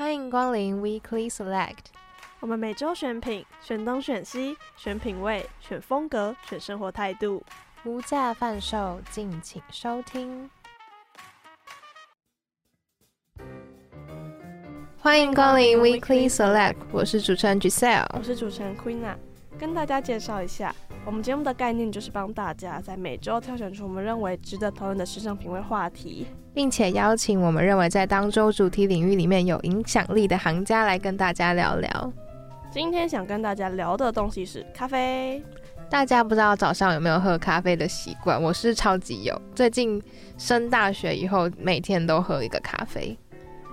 [0.00, 1.74] 欢迎光临 Weekly Select。
[2.40, 7.44] 我们每周选品，选东选西，选品味，选风格，选生活态度，
[7.84, 10.48] 无价贩售，敬请收听。
[14.98, 19.16] 欢迎光临 Weekly Select，我是主持人 Giselle，我是主持人 Queena，
[19.58, 20.74] 跟大家介绍一下。
[21.06, 32.12] 我们节目的概念就是帮大家在每周挑选出我们认为值得讨论的时尚品味话题，并且邀请我们认为在当周主题领域里面有影响力的行家来跟大家聊聊。
[32.70, 35.42] 今天想跟大家聊的东西是咖啡。
[35.88, 38.40] 大家不知道早上有没有喝咖啡的习惯？
[38.40, 40.00] 我是超级有，最近
[40.38, 43.18] 升大学以后每天都喝一个咖啡。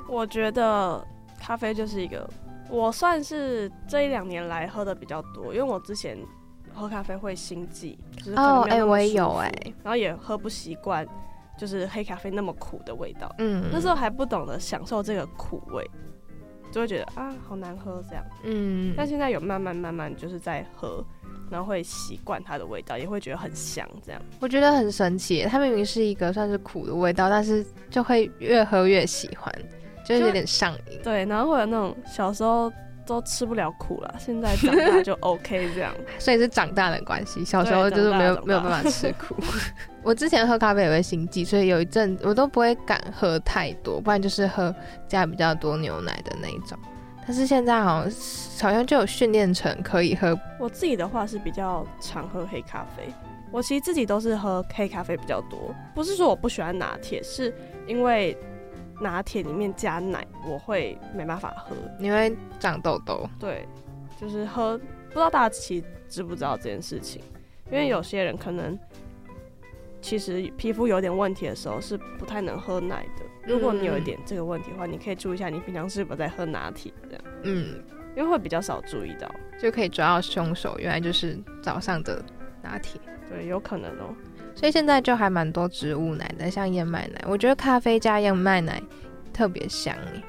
[0.09, 1.05] 我觉得
[1.39, 2.27] 咖啡就是一个，
[2.69, 6.17] 我算是这一两年来喝的比较多，因为我之前。
[6.77, 9.51] 喝咖啡会心悸，就是哦，哎、欸，我也有哎，
[9.83, 11.05] 然后也喝不习惯，
[11.57, 13.33] 就是黑咖啡那么苦的味道。
[13.39, 15.83] 嗯，那时候还不懂得享受这个苦味，
[16.71, 18.23] 就会觉得啊，好难喝这样。
[18.43, 21.03] 嗯，但现在有慢慢慢慢就是在喝，
[21.49, 24.21] 然后会习惯它的味道，也会觉得很香这样。
[24.39, 29.51] 我觉得很神奇，它明明是一个算是苦的味道，但是就会越喝越喜欢，
[30.05, 30.99] 就是有点上瘾。
[31.03, 32.71] 对，然后会有那种小时候。
[33.07, 37.43] 都吃不了苦了，现在长大就 OK 这样，所以是长大的关系。
[37.43, 39.35] 小时候就是没有没有办法吃苦。
[40.03, 44.73] 我之前喝咖啡也会心悸，所以有一阵我都不会敢喝太多，不然就是喝
[45.07, 46.77] 加比较多牛奶的那一种。
[47.25, 48.11] 但是现在好像
[48.61, 50.37] 好像就有训练成可以喝。
[50.59, 53.11] 我自己的话是比较常喝黑咖啡，
[53.51, 57.53] 我其实自己都是喝黑咖啡比较多，不是说我不喜欢拿铁，是
[57.87, 58.37] 因为。
[58.99, 63.29] 拿铁里面加奶，我会没办法喝，你会长痘痘。
[63.39, 63.67] 对，
[64.19, 67.21] 就是喝，不知道大家其实知不知道这件事情？
[67.71, 68.77] 因为有些人可能
[70.01, 73.25] 其实皮肤有点问题的时候是不太能喝奶的。
[73.45, 77.23] 如果你有一点这个问题的话，你可以注意一下，你平常是不是在喝拿铁这样？
[77.43, 77.83] 嗯，
[78.15, 79.29] 因为会比较少注意到，
[79.59, 82.23] 就可以抓到凶手，原来就是早上的
[82.63, 82.99] 拿铁。
[83.29, 84.15] 对，有可能哦。
[84.57, 88.81] 所以现在就还蛮多植物奶的，像燕麦奶，我觉得咖啡加燕麦奶
[89.31, 90.23] 特别香耶，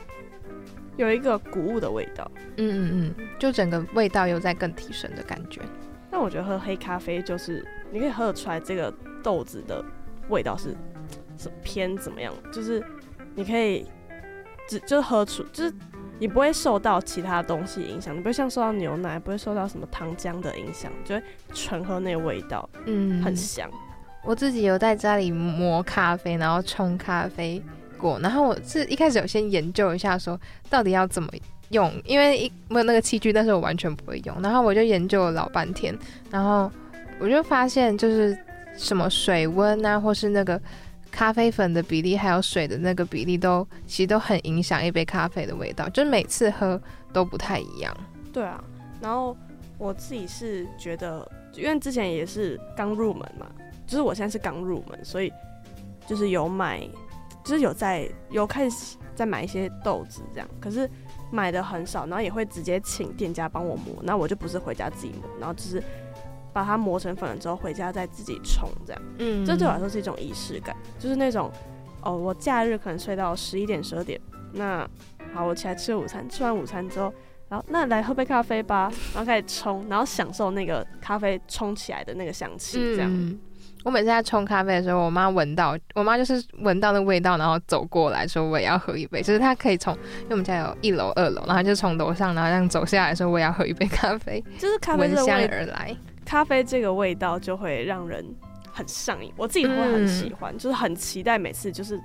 [0.99, 2.31] 有一个谷物的味道。
[2.59, 5.63] 嗯嗯嗯，就整个味道又在更提升的感觉。
[6.11, 9.83] 那我觉得喝黑咖啡就是你可以喝得出来这个豆子的
[10.29, 10.77] 味道是
[11.39, 12.85] 是偏怎么样，就是
[13.35, 13.87] 你可以
[14.69, 15.73] 只就是喝出，就是
[16.19, 21.23] 你不会受到其他东西影响，你不会像受到牛奶，不会受到什么糖浆的影响，就会
[21.55, 23.71] 纯喝那个味道，嗯，很香。
[24.25, 27.63] 我自己有在家里磨咖啡，然后冲咖啡
[27.97, 31.31] 过，然后我是一开始有先研究一下，说到底要怎么
[31.71, 35.97] 用，因为一没有那个器具，但是我完全不会用，然后我就研究了老半天，
[36.31, 36.71] 然后
[37.19, 38.37] 我就发现就是
[38.77, 40.61] 什么水温啊，或是那个
[41.11, 46.81] 咖啡粉的比例，还有水的那个比例都，都其实都很影响一杯咖啡的味道，就是每次喝
[47.13, 47.97] 都不太一样。
[48.31, 48.63] 对啊，
[49.01, 49.35] 然后
[49.79, 53.47] 我自己是觉得，因为之前也是刚入门嘛。
[53.89, 55.33] 就是我现在是刚入门，所以
[56.07, 56.87] 就是有买，
[57.43, 60.89] 就是有在有开始在买一些豆子这样，可是
[61.33, 65.83] 买的很少，然后也会直接请店家帮我磨，那我就不是回家自己磨，然后就是
[66.53, 71.51] 把它磨成粉了之后回家再自己冲这样，嗯，这对我来说是一种仪式感，就是那种
[72.03, 74.21] 哦，我假日可能睡到十一点十二点，
[74.53, 74.89] 那
[75.33, 77.13] 好，我起来吃午餐，吃完午餐之后，
[77.49, 83.11] 然后那来喝杯咖啡吧，然后开始冲，然后享受那个咖啡冲起来的那个香气这样。
[83.13, 83.39] 嗯
[83.89, 89.23] 我每次在冲咖啡的时候，我妈闻到，我妈就是闻到那味道，然后走过来说我也要喝一杯。
[89.23, 94.45] 就是她可以从，因为我们家有一楼、二楼，然后就从楼上，然后这样走下来说我也要喝一杯咖啡。
[94.61, 95.97] 就是咖啡闻香而来，
[96.27, 98.23] 咖啡这个味道就会让人
[98.71, 99.33] 很上瘾。
[99.39, 101.99] 我自己会很喜欢，嗯、就是很期待每次就是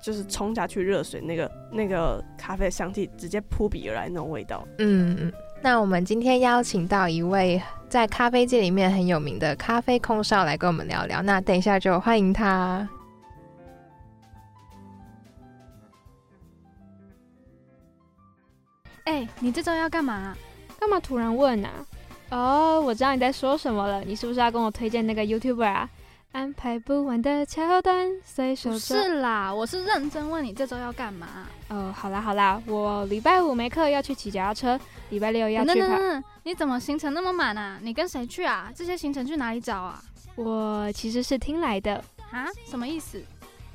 [0.00, 4.64] 就是冲下去热水那个那个咖啡的香气直接扑鼻而来那种味道。
[4.78, 5.32] 嗯嗯。
[5.64, 7.58] 那我们今天邀请到一位
[7.88, 11.22] 在咖啡界里面很有名的咖啡空少来跟我们聊聊。
[11.22, 12.86] 那等一下就欢迎他。
[19.04, 20.36] 哎、欸，你这周要干嘛？
[20.78, 21.70] 干嘛突然问啊？
[22.28, 24.02] 哦，我知道你在说什么了。
[24.04, 25.88] 你是不是要跟我推荐那个 YouTuber 啊？
[26.34, 28.76] 安排不完的桥段，随手。
[28.76, 31.28] 是啦，我是认真问你这周要干嘛。
[31.68, 34.80] 哦，好啦好啦，我礼拜五没课，要去骑脚踏车。
[35.10, 35.96] 礼拜六要去跑。
[36.42, 37.78] 你怎么行程那么满啊？
[37.80, 38.68] 你跟谁去啊？
[38.74, 40.02] 这些行程去哪里找啊？
[40.34, 42.02] 我其实是听来的。
[42.32, 42.48] 啊？
[42.68, 43.22] 什么意思？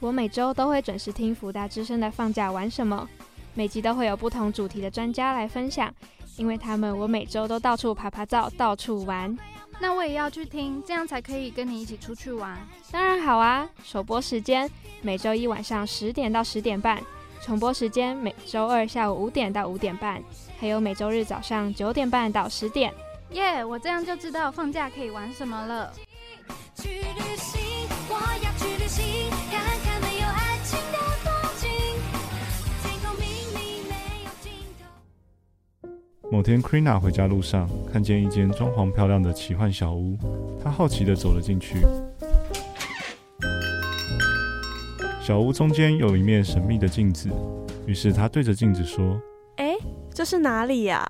[0.01, 3.07] 我每周都会准时听福大之声的放假玩什么，
[3.53, 5.89] 每集都会有不同主题的专家来分享，
[6.35, 9.33] 因为他们我每周都到处爬爬照，到处玩。
[9.79, 12.57] 那我也要去听，这样才可以跟你一起出去玩。
[12.91, 13.67] 当然好啊！
[13.83, 14.69] 首播时间
[15.01, 17.01] 每周一晚上十点到十点半，
[17.41, 20.21] 重播时间每周二下午五点到五点半，
[20.59, 22.93] 还有每周日早上九点半到十点。
[23.31, 25.93] 耶！Yeah, 我这样就知道放假可以玩什么了。
[26.75, 29.78] 去旅行，我要去旅行，看
[36.31, 40.15] 某天，Krina 回家路上看见一间装潢漂亮的奇幻小屋，
[40.63, 41.77] 她好奇地走了进去。
[45.19, 47.29] 小屋中间有一面神秘的镜子，
[47.87, 49.19] 于是她对着镜子说
[49.57, 49.75] ：“哎，
[50.13, 51.03] 这是哪里呀？”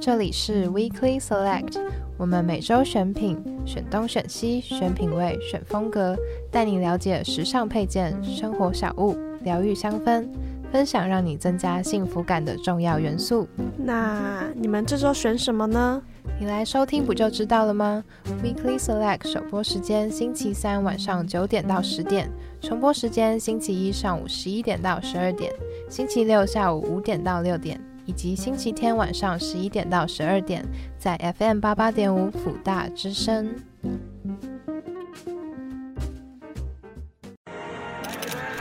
[0.00, 1.78] 这里是 Weekly Select，
[2.16, 6.16] 我们每周选品，选东选西，选品味，选风格，
[6.50, 10.26] 带你了解时尚配件、生活小物、疗愈香氛，
[10.72, 13.48] 分享让你增加幸福感的重要元素。
[13.76, 16.02] 那你们这周选什么呢？
[16.40, 18.04] 你来收听不就知道了吗
[18.42, 22.30] ？Weekly Select 首播时间星期三晚上九点到十点，
[22.60, 25.52] 重播时间星期一上午十一点到十二点，
[25.88, 27.80] 星期六下午五点到六点。
[28.06, 30.64] 以及星期天晚上十一点到十二点，
[30.96, 33.54] 在 FM 八八点五辅大之声。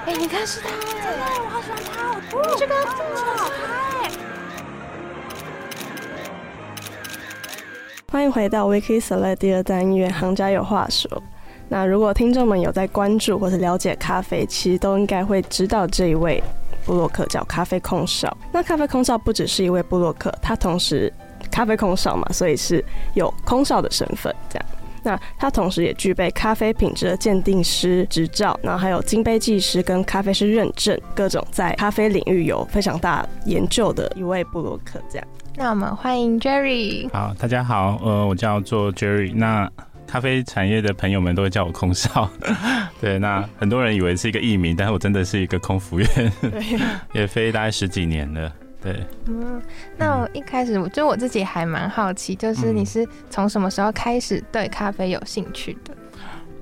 [0.07, 2.91] 哎，你看是他，哎我好喜欢他，哦，这个超
[3.35, 4.09] 好拍。
[8.09, 11.21] 欢迎回到 Weekly Select 第二单元，行家有话说。
[11.67, 16.41] 那如果听众们有在关注或是了解咖啡，其实都应该会知道这一位。
[16.85, 21.11] 布洛克叫咖啡空少，那咖啡空少不只是一位布洛克，他同时
[21.51, 22.81] 咖啡空少嘛，所以是
[23.13, 24.65] 有空少的身份这样。
[25.07, 35.25] 那他同时也具备咖啡品质的鉴定师执照，然后还有金杯技师跟咖啡师认证，各种在咖啡领域有非常大研究的一位布洛克这样。
[35.55, 37.09] 那我们欢迎 Jerry。
[37.13, 39.33] 好，大家好，呃，我叫做 Jerry。
[39.33, 39.71] 那
[40.05, 42.29] 咖啡产业的朋友们都会叫我空少，
[42.99, 46.07] 对，那很多人以为是一个艺名，但是我真的是一个空服员，
[46.41, 46.79] 对，
[47.21, 48.51] 也飞大概十几年了，
[48.81, 49.05] 对。
[49.27, 49.61] 嗯，
[49.97, 55.93] 那我一开始我就我自己还蛮好奇，就是你是从什么时候开始对咖啡有兴趣的？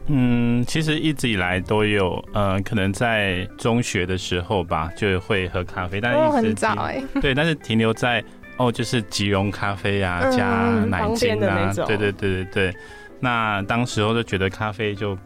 [0.08, 8.24] 嗯，其实一直以来都有，呃，可能在中学的时候吧，就会喝咖啡，但是很早哎，对，但是停留在
[8.58, 10.46] 哦，就是即溶咖啡啊，嗯、加
[10.86, 12.76] 奶精啊，对对对对对。
[13.20, 15.18] 那当时候就觉得咖啡就，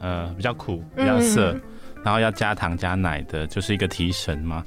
[0.00, 1.60] 呃，比较苦，比较涩，嗯、
[2.02, 4.64] 然后要加糖加奶的，就是一个提神嘛。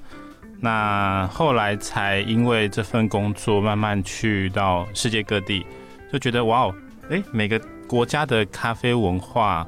[0.60, 5.66] 那后来才因为这份工作，慢慢去到世界各地，
[6.12, 6.76] 就觉得哇哦，
[7.10, 9.68] 哎，每个国家的咖啡文化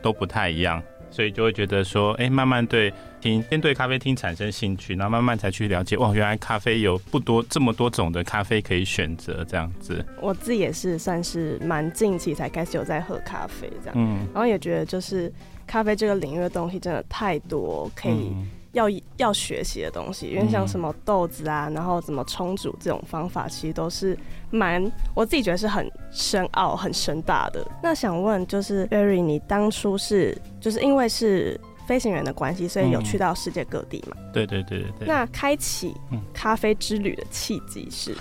[0.00, 0.82] 都不太一样。
[1.10, 10.04] 所以就会觉得说，哎、欸，慢慢对听，先对咖啡厅产生兴趣，然后慢慢才去了解，哇，原来咖啡有不多这么多种的咖啡可以选择，这样子。
[10.20, 15.32] 我自己也是算是蛮近期才开始有在喝咖啡这样，嗯，然后也觉得就是
[15.66, 18.30] 咖啡这个领域的东西真的太多可以。
[18.30, 18.46] 嗯
[18.78, 18.86] 要
[19.16, 24.16] 要学习的东西，因为像什么豆子啊，然后怎么冲煮这种方法，其实都是
[24.50, 24.80] 蛮
[25.14, 27.66] 我自己觉得是很深奥、很深大的。
[27.82, 34.16] 那想问，就是 Berry，你当初是就是因为是飞行员的关系，所以有去到世界各地嘛？
[34.32, 35.08] 对对对对对。
[35.08, 35.94] 那开启
[36.32, 38.14] 咖啡之旅的契机是？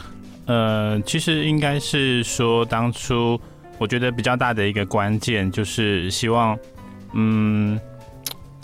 [0.47, 3.39] 呃，其实应该是说，当初
[3.77, 6.57] 我觉得比较大的一个关键就是希望，
[7.13, 7.79] 嗯。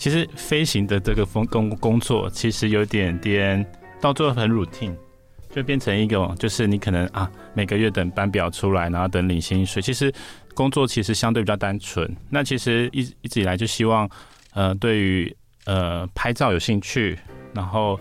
[0.03, 3.65] 其实飞行的这个工工工作，其实有点点
[4.01, 4.93] 到最后很 routine，
[5.49, 9.81] 就变成一个，就是你可能啊每个月等班表出来，然后等领薪水。
[9.81, 10.13] 其实
[10.53, 12.13] 工作其实相对比较单纯。
[12.29, 14.05] 那其实一一直以来就希望，
[14.53, 15.33] 呃，对于
[15.67, 17.17] 呃拍照有兴趣，
[17.53, 17.97] 然后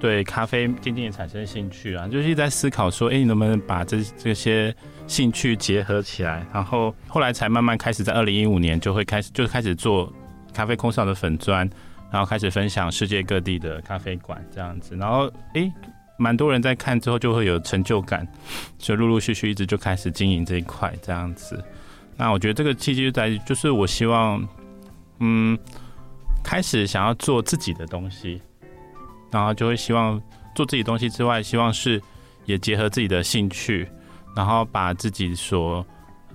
[0.00, 4.74] 对咖啡渐渐产生兴趣啊，就是一直在思考说，哎，你能不能把这这些
[5.06, 6.42] 兴趣结合起来？
[6.54, 10.10] 然后后来才慢慢开始，在二零一五年就会开始就开始做。
[10.54, 11.68] 咖啡空少的粉砖，
[12.10, 15.70] 然后开始分享世界各地的咖啡馆这样子，然后诶，
[16.16, 18.26] 蛮多人在看之后就会有成就感，
[18.78, 21.62] 所以陆陆续续一直就开始经营这一块这样子。
[22.16, 24.46] 那我觉得这个契机就在于，就是我希望，
[25.18, 25.58] 嗯，
[26.44, 28.40] 开始想要做自己的东西，
[29.32, 30.22] 然后就会希望
[30.54, 32.00] 做自己东西之外，希望是
[32.44, 33.88] 也结合自己的兴趣，
[34.36, 35.84] 然后把自己所。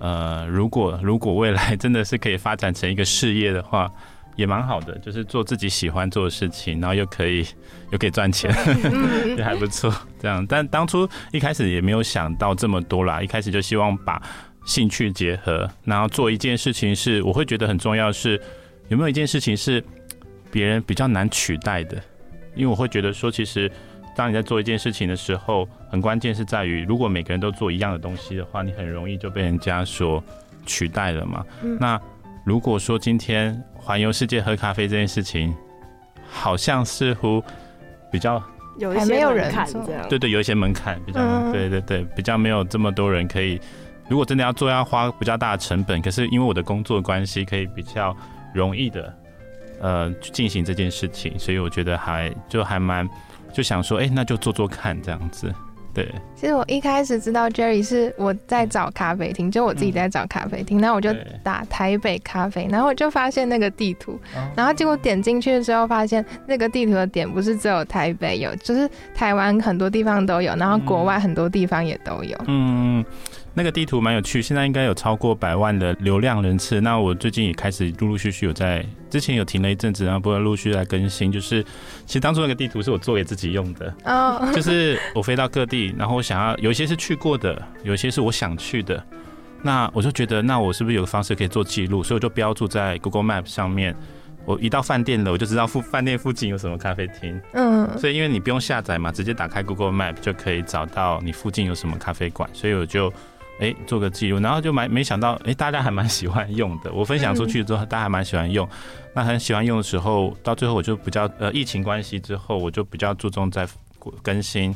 [0.00, 3.88] 呃，如果如果未来真的是可以发展成一个事业的话，
[4.34, 7.46] 也蛮好的，就是做自己喜欢做的事情，然后又可以
[7.90, 8.50] 又可以赚钱，
[9.36, 9.94] 也还不错。
[10.18, 14.20] 这样，但当初一开始也没有想到这么多啦，一开始就希望把
[14.64, 18.40] 兴趣结合，然后做一件事情是我会觉得很重要是
[18.88, 19.84] 有没有一件事情是
[20.50, 22.02] 别人比较难取代的，
[22.54, 23.70] 因为我会觉得说其实。
[24.20, 30.22] 当你在做一件事情的时候，很关键是在于，如果每个人都做一样的东西的话，你很容易就被人家所
[30.66, 31.42] 取代了嘛。
[31.62, 31.98] 嗯、那
[32.44, 35.56] 如果说今天环游世界喝咖啡这件事情，
[36.28, 37.42] 好像似乎
[38.12, 38.42] 比较
[38.78, 40.06] 有一还没有人些门槛这样。
[40.10, 43.58] 对对，有一些门槛，比较、嗯对对对，比较没有这么多人可以。
[44.10, 48.14] 如果真的要做，要花比较大的成本，可是因为我的工作关系，可以比较
[48.52, 49.14] 容易的
[49.80, 53.08] 呃去进行这件事情，所以我觉得还就还蛮
[53.52, 55.52] 就想说，哎、那就做做看这样子。
[55.92, 72.38] 对，其实我一开始知道 Jerry 是我在找咖啡厅，就我自己在找咖啡厅，然后我就打台北咖啡，然后我就发现那个地图，哦然后结果点进去的时候，发现那个地图的点不是只有台北有，就是台湾很多地方都有，然后国外很多地方也都有。
[72.46, 73.04] 嗯，
[73.52, 76.80] 那个地图蛮有趣，现在应该有超过百万的流量人次。
[76.80, 81.30] 那我最近也开始陆陆续续有在，之前有停了一阵子，然后不会陆续来更新。
[81.30, 81.62] 就是
[82.06, 89.04] 其实当初那个地图是我做给自己用的，哦， 就是我飞到各地，然后我想要有一些是去过的，有一些是我想去的。
[89.62, 92.02] 那我就觉得，那我是不是有个方式可以做记录？
[92.02, 93.94] 所以我就标注在 Google Map 上面。
[94.46, 97.38] 我一到饭店了，我就知道附饭店附近有什么咖啡厅。
[97.52, 102.48] 嗯，所以因为你不用下载嘛，直接打开 Google Map 就可以找到你附近有什么咖啡馆。
[102.54, 103.12] 所以我就
[103.60, 106.92] 哎、欸、做个记录，然后就蛮没想到哎、欸、大家还蛮喜欢用的。
[106.92, 108.68] 我分享出去之后，大家还蛮喜欢用。
[109.14, 113.68] 那很喜欢用的时候，到最后我就比较呃疫情关系之后，我就比较注重在
[114.22, 114.74] 更新。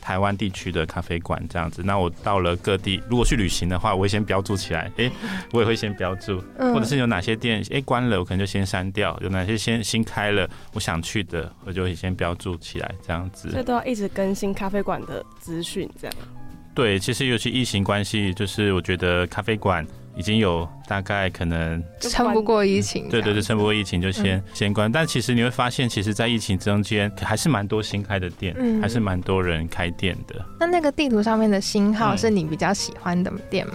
[0.00, 5.12] 台湾地区的咖啡馆这样子，那我到了各地，如果去旅行的话，我会先标注起来，哎、欸，
[5.52, 13.50] 我也会先标注，或者是有哪些店，哎、欸，关了，我可能就先删掉；有哪些先新开了，我想去的，我就会先标注起来，这样子。
[13.50, 16.16] 所以都要一直更新咖啡馆的资讯，这样。
[16.78, 19.84] 对，其实尤其疫情关系，就是我觉得咖啡馆。
[20.16, 24.90] 已经有大概可能撑不过疫情，对对对，撑不过疫情就先、嗯、先关。
[24.90, 30.44] 但其实你会发现，其实，在疫情中间还是蛮多新开的店，嗯、还是蛮多人开店的。
[30.58, 33.74] 那那个地图上面的星号是你比较喜欢的店吗？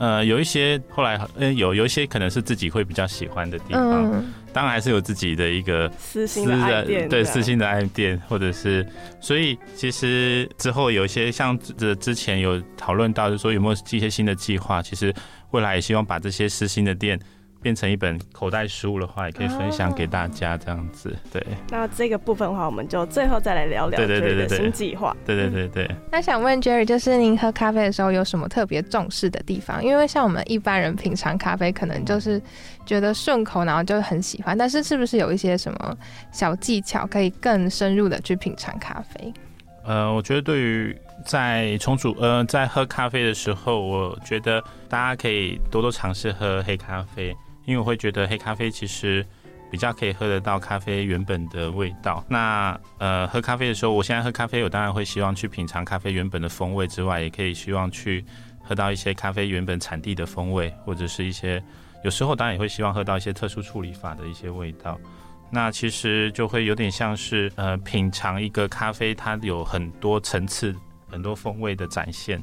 [0.00, 4.10] 嗯、呃，有一些后来，呃，有有一些可能是自己会比较喜欢的地方。
[4.12, 8.84] 嗯当然还是有自己的一个私心的爱店，对私心的爱店，或者是，
[9.20, 15.14] 所以其实之后有一些像这之前有讨论到，就是说有没有一些新的计划，其实
[15.52, 17.16] 未来也希望把这些私心的店。
[17.62, 21.14] 变成一本口袋书的话，也可以分享给大家这样子。
[21.32, 25.16] 对，那这个部分的话，我们就最后再来聊聊对对对对新计划。
[25.24, 25.96] 对对对对。
[26.10, 29.84] 那想问 Jerry，就是您喝咖啡的时候有什么特别重视的地方？
[29.84, 32.40] 因为像我们一般人品尝咖啡，可能就是
[32.86, 34.56] 觉得顺口，然后就很喜欢。
[34.56, 35.96] 但是是不是有一些什么
[36.32, 39.32] 小技巧，可以更深入的去品尝咖啡？
[39.84, 47.34] 呃，我觉得对于在重组呃在喝咖啡的时候，我觉得大家可以多多尝试喝黑咖啡。
[47.64, 49.24] 因为我会觉得黑咖啡其实
[49.70, 52.24] 比较可以喝得到咖啡原本的味道。
[52.28, 58.24] 那呃，喝咖啡的时候，我现在喝咖啡，我当然会希望去品尝咖啡原本的风味之外，也可以希望去
[58.62, 61.62] 喝到一些咖啡原本产地的风味，或者是一些
[62.02, 64.98] 有时候当然也会希望喝到一些特殊处理法的一些味道。
[65.52, 70.74] 那其实就会有点像是呃，品尝一个咖啡，它有很多层次、
[71.08, 72.42] 很多风味的展现，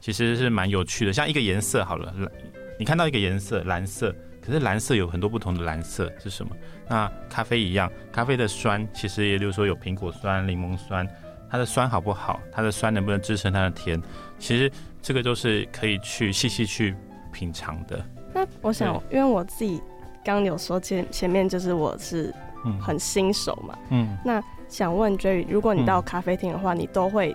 [0.00, 1.12] 其实是蛮有趣的。
[1.12, 2.30] 像一个颜色好了，蓝
[2.78, 4.14] 你看到一个颜色蓝色。
[4.44, 6.54] 可是蓝色有很多不同的蓝色是什么？
[6.88, 11.08] 那咖啡一样，咖啡的酸其实也就是说有苹果酸、柠檬酸，
[11.50, 12.40] 它的酸好不好？
[12.52, 14.00] 它的酸能不能支撑它的甜？
[14.38, 14.70] 其实
[15.00, 16.94] 这个都是可以去细细去
[17.32, 18.04] 品尝的。
[18.34, 19.80] 那我想，因为我自己
[20.22, 22.34] 刚刚有说前前面就是我是
[22.80, 27.34] 很新手嘛，嗯，那想问 Jerry，如果你到咖啡厅的话，嗯、你都会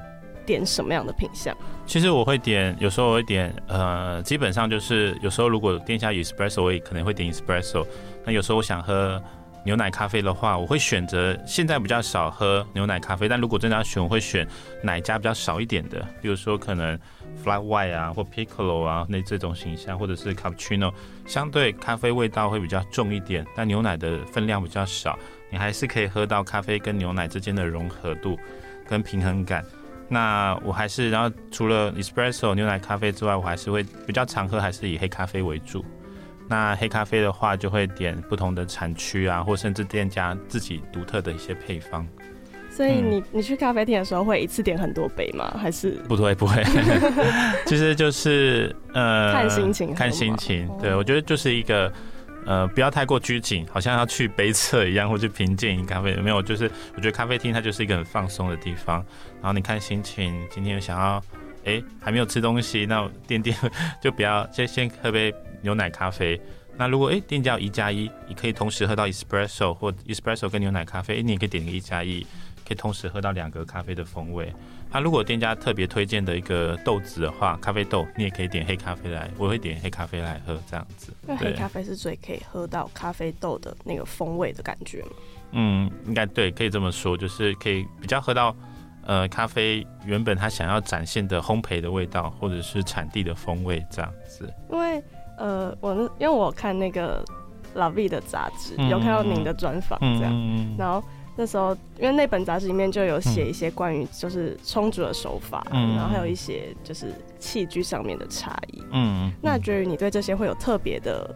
[0.49, 1.55] 点什么样的品相？
[1.85, 7.85] 其实我会点，有时候我会点，呃，基本上就是有时候如果店家有 espresso，我也可能会点 espresso。
[8.25, 9.21] 那有时候我想喝
[9.63, 14.47] 牛奶咖啡的话，我会选择现在比较少喝牛奶咖啡，但如果真的要选，我会选
[14.81, 16.97] 奶加比较少一点的，比如说可能
[17.43, 20.91] flat white 啊，或 piccolo 啊，那这种形象，或者是 cappuccino，
[21.27, 25.15] 相对咖啡味道会比较重一点，但牛奶的分量比较少，
[25.51, 28.35] 你还是可以喝到咖啡跟牛奶之间的融合度
[28.87, 29.63] 跟平衡感。
[30.09, 35.85] 那我还是，然后除了 espresso 牛奶咖啡之外，我还是会比较常喝，还是以黑咖啡为主。
[36.47, 42.07] 那黑咖啡的话，就会点不同的产区啊，或甚至店家自己独特的一些配方。
[42.71, 45.55] 所以你你去咖啡店的时候，会一次点很多杯吗？
[45.61, 46.63] 还是不会不会？
[47.67, 50.67] 其实就是呃，看心情，看心情。
[50.81, 51.91] 对，我觉得就是一个。
[52.45, 56.15] 呃，不要太过拘谨，好像要去杯测一样，或去品鉴咖啡。
[56.15, 59.05] 没有，就是我觉得咖啡厅它就是一个很放松的地方。
[59.41, 61.23] 然后你看心情，今天想要，
[61.65, 63.55] 哎、还没有吃东西，那店店
[64.01, 66.39] 就不要先先喝杯牛奶咖啡。
[66.75, 72.21] 那如果哎、店家有一加一，你可以同时喝到 espresso 或 espresso 跟牛奶咖啡，哎、你也可以点个一加一，
[72.65, 74.51] 可以同时喝到两个咖啡的风味。
[74.91, 81.13] 那如果店家特别推荐的一个豆子的话，咖啡豆你也可以点黑咖啡来，我会点黑咖啡来喝这样子。
[81.27, 85.09] 因为黑咖啡是最可以喝到咖啡豆的那个风味的感觉嘛。
[85.51, 88.55] 嗯，应该对，可以这么说，就是可以比较喝到
[89.05, 94.51] 呃咖啡原本它想要展现的烘焙的味道，或者是产地的风味这样子。
[94.71, 95.03] 因为
[95.37, 97.23] 呃，我因为我看那个
[97.75, 101.03] La Vie 的杂志，嗯、有看到您的专访这样，嗯、然后。
[101.39, 108.83] 那时候，因为那本杂志里面就有写一些关于就是冲煮的手法，嗯、然后还有一些就是器具上面的差异。
[108.91, 111.33] 嗯，那觉于你对这些会有特别的，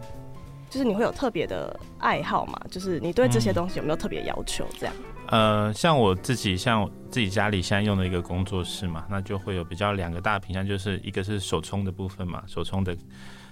[0.68, 2.60] 就是你会有特别的爱好嘛？
[2.70, 4.66] 就是你对这些东西有没有特别要求？
[4.78, 4.94] 这样？
[5.28, 12.94] 呃，像我自己，像我自己家里现在用的一个工作室嘛，那就会有比较两个大品项，就是一个是手冲的部分嘛，手冲的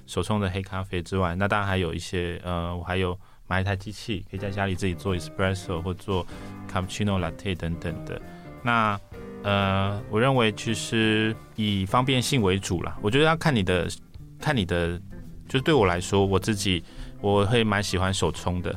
[0.06, 3.18] 手冲的黑咖啡之外，那当然还有一些呃，我还有。
[3.52, 6.26] 买一台机器，可以在家里自己做 espresso 或做
[6.72, 8.18] cappuccino latte 等等的。
[8.62, 8.98] 那
[9.42, 12.96] 呃，我认为其实以方便性为主啦。
[13.02, 13.86] 我觉得要看你的，
[14.40, 14.98] 看你的，
[15.46, 16.82] 就是对我来说，我自己
[17.20, 18.74] 我会蛮喜欢手冲的。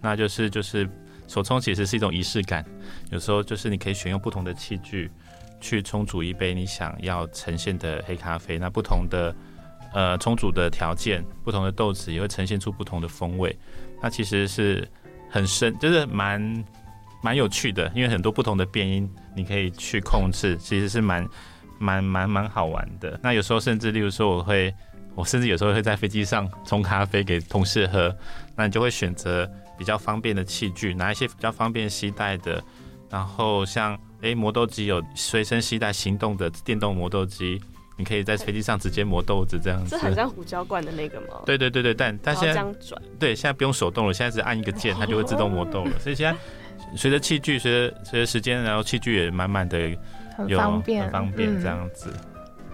[0.00, 0.90] 那就是就是
[1.28, 2.64] 手冲其实是一种仪式感。
[3.12, 5.08] 有时候就是你可以选用不同的器具
[5.60, 8.58] 去冲煮一杯你想要呈现的黑咖啡。
[8.58, 9.32] 那不同的
[9.92, 13.56] 呃冲煮的条件，不同的豆子也会呈现出不同的风味。
[14.00, 14.86] 它其实是
[15.30, 16.64] 很深，就是蛮
[17.22, 21.28] 蛮有趣的，因为很多不同的变音你可以去控制，其实是蛮
[21.78, 23.18] 蛮蛮蛮好玩的。
[23.22, 24.72] 那有时候甚至，例如说，我会
[25.14, 28.14] 我甚至有时候会在飞机上冲咖啡给同事喝，
[28.54, 32.62] 那你就会选择比较方便的器具，拿一些比较方便携带的，
[33.10, 37.60] 然后像诶磨豆机有随身携带行动的电动磨豆机。
[37.96, 41.40] 你可以在飞机上直接磨豆子，这样子，这很像胡椒罐的那个吗？
[41.46, 45.92] 对对对对，但但现在这样转，对，现在不用手动了，现在只按一个键，它就会自动磨豆了。
[45.98, 46.38] 所以现在
[46.94, 49.88] 随着器具，随着随着时间，然后器具也慢慢的
[50.46, 52.12] 有很方便，很方便这样子。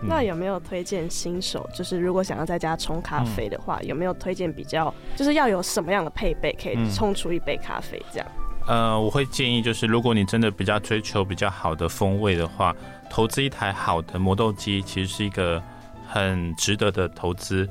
[0.00, 1.64] 嗯、那有没有推荐新手？
[1.73, 8.26] 就是如果想要在家冲咖啡的话，嗯、有没有推荐比较，就是要有什么样的配备可以冲出一杯咖啡这样？
[8.66, 12.75] 呃，我会建议就是，如果你真的比较追求比较好的风味的话，
[13.12, 15.62] 投资一台好的磨豆机其实是一个
[16.09, 17.68] 很值得的投资。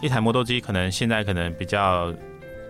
[0.00, 2.10] 一台磨豆机可能现在可能比较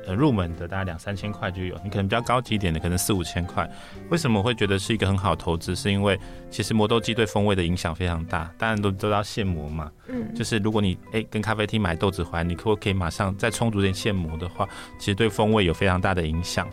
[0.04, 3.70] 呃入门的，大概两三千块就有；你可能比较高级一点的，可能四五千块。
[4.11, 5.76] 为什么我会觉得是一个很好投资？
[5.76, 6.18] 是因为
[6.50, 8.50] 其实磨豆机对风味的影响非常大。
[8.59, 16.68] 当然都都要现磨嘛，嗯，就是如果你诶跟咖啡厅买豆子回来，你可不可以马上再充足点现磨的话，其实对风味有非常大的影响。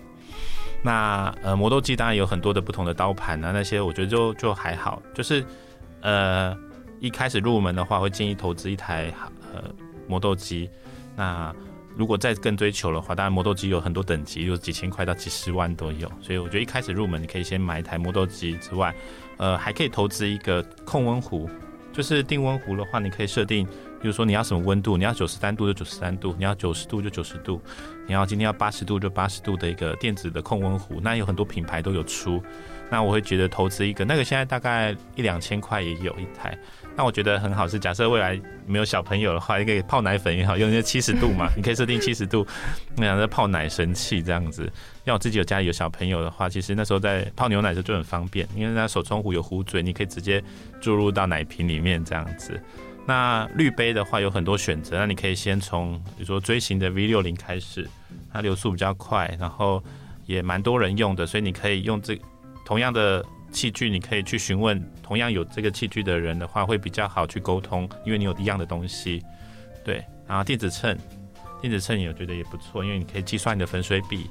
[0.86, 5.43] 那呃磨豆机当然有很多的不同的刀盘啊，那些我觉得就就还好，就是
[6.02, 6.56] 呃
[7.00, 9.12] 一开始入门的话，会建议投资一台
[9.52, 9.63] 呃
[10.08, 10.69] 磨豆机。
[11.15, 11.52] 那
[11.98, 16.08] 如果再更追求的话，当然磨豆机有很多等级，有几千块到几十万都有。
[16.21, 18.93] 所以我觉得一开始入门，你可以先买一台磨豆机之外，
[19.38, 21.50] 呃还可以投资一个控温壶，
[21.91, 23.67] 就是定温壶的话，你可以设定。
[24.01, 27.62] 比如说你要什么温度，你要九十三度就九十三度，你要九十度就九十度，
[28.08, 32.41] 你要今天要八十度就八十度的一个电子的控温壶，那有很多品牌都有出。
[32.88, 36.55] 那我会觉得投资一个那个现在大概一两千块也有一台。
[36.95, 42.45] 那我觉得很好是假设未来没有小朋友的话，你可以泡奶粉也好，用那七十度嘛， 你可以设定七十度，
[42.95, 44.71] 那样的泡奶神器这样子。
[45.03, 50.41] 像我自己有家里有小朋友的话，其实那时候在泡牛奶的时候就很方便，因为那手冲壶有壶嘴，你可以直接
[50.79, 52.62] 注入到奶瓶里面这样子。
[53.08, 57.88] 那滤杯的话有很多选择，那你可以先从比如说锥形的 V 六零开始，
[58.34, 59.84] 它流速比较快，然后
[60.26, 62.20] 也蛮多人用的，所以你可以用这
[62.65, 69.22] 同样的器具，你可以去询问同样有这个器具的人的话，会比较好去沟通，因为你有一样的东西。
[69.84, 70.98] 对，然后电子秤，
[71.62, 74.28] 电子秤也我觉得也不错，因为你可以计算你的粉水比。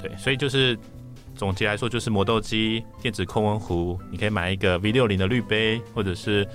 [0.00, 0.78] 对，所以就是
[1.34, 6.46] 总结来说，就是磨豆机、电子控温壶，你可以买一个 V 六零的滤杯，或者是。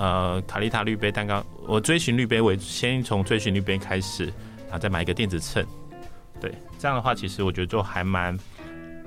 [0.00, 4.24] 呃，卡丽塔滤杯蛋糕，我追寻滤杯为先从追寻滤杯开始，
[4.64, 5.62] 然后再买一个电子秤，
[6.40, 8.34] 对，这样的话，其实我觉得就还蛮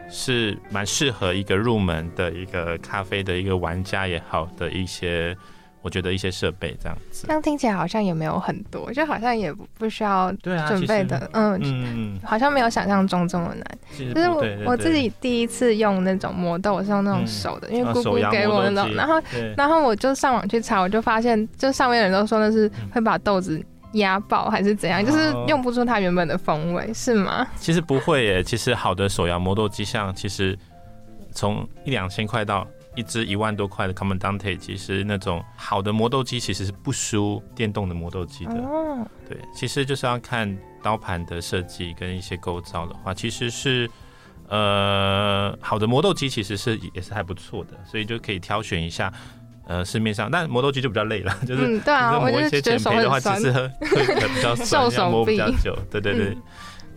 [0.08, 5.36] 是蛮适合一个入门的一个咖啡的一个玩家也好的一些。
[5.84, 14.13] 我觉得一些设备这样子，这样听起来好像也没有很多，就好像也不需要准备的，嗯嗯，好像没有想象中这么难。
[14.13, 19.22] 就是我我自己第一次用那种磨豆，我是用那种手的，因为姑姑给我那种，然后
[19.58, 23.62] 然后我就上网去查，我就发现，就上面的人都说那是会把豆子
[23.96, 27.46] 压爆还是怎样，就是用不出它原本的风味，是吗？
[27.58, 30.58] 其实不会耶，其实好的手摇磨豆机，像其实
[31.34, 32.65] 从一两千块到。
[32.95, 38.53] 一支一万多块的 Commandante，其实那种好的磨豆机其实是不输电动的磨豆机的。
[38.53, 43.89] 哦，对，其实就是要看刀盘的设计跟一些构造的话，其实是
[44.47, 49.12] 呃，好的磨豆机其实是也是还不错的，所以就可以挑选一下。
[49.65, 55.73] 呃，市面上，但磨豆机就比较累了，就是嗯，对啊，磨一些减肥的话，其实会会比较酸， 要磨比较久。
[55.89, 56.41] 对对对，嗯、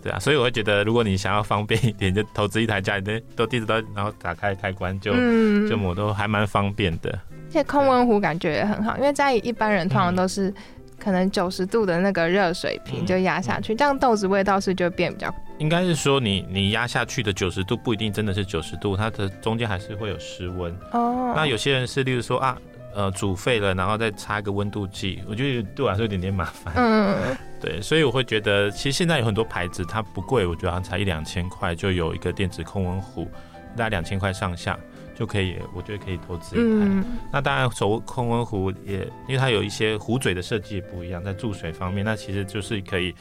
[0.02, 7.10] 对啊，所以我会觉得，如果你想要方便一点，就投资一台家里的 都地址都，然后打开开关就、嗯、就抹都还蛮方便的。
[7.10, 10.52] 而且空温壶感觉也很好，因为家里一般人通常都是
[10.98, 15.34] 可能九十度的那个热水瓶就压下去，嗯、这样豆子味道是就变比较。
[15.58, 20.70] 应该是说你，你你压下去的九十度不一定真的是九十度，它的中间还是会有失温。
[20.92, 21.32] 哦。
[21.34, 22.58] 那有些人是，例如说啊。
[22.96, 26.72] 呃，煮沸了，然后再插个温度计，我觉得对我来说有点点麻烦。
[26.76, 33.28] 嗯， 对，所以我会觉得，其实现在有很多牌子，它不贵，我觉得好像才一两千块就有一个电子控温壶，
[33.76, 34.78] 大概两千块上下
[35.14, 36.64] 就可以，我觉得可以投资一台。
[36.64, 43.14] 嗯、那当然，手控温壶也，因为它有一些壶嘴的设计也不一样，在注水方面，那其实就是可以，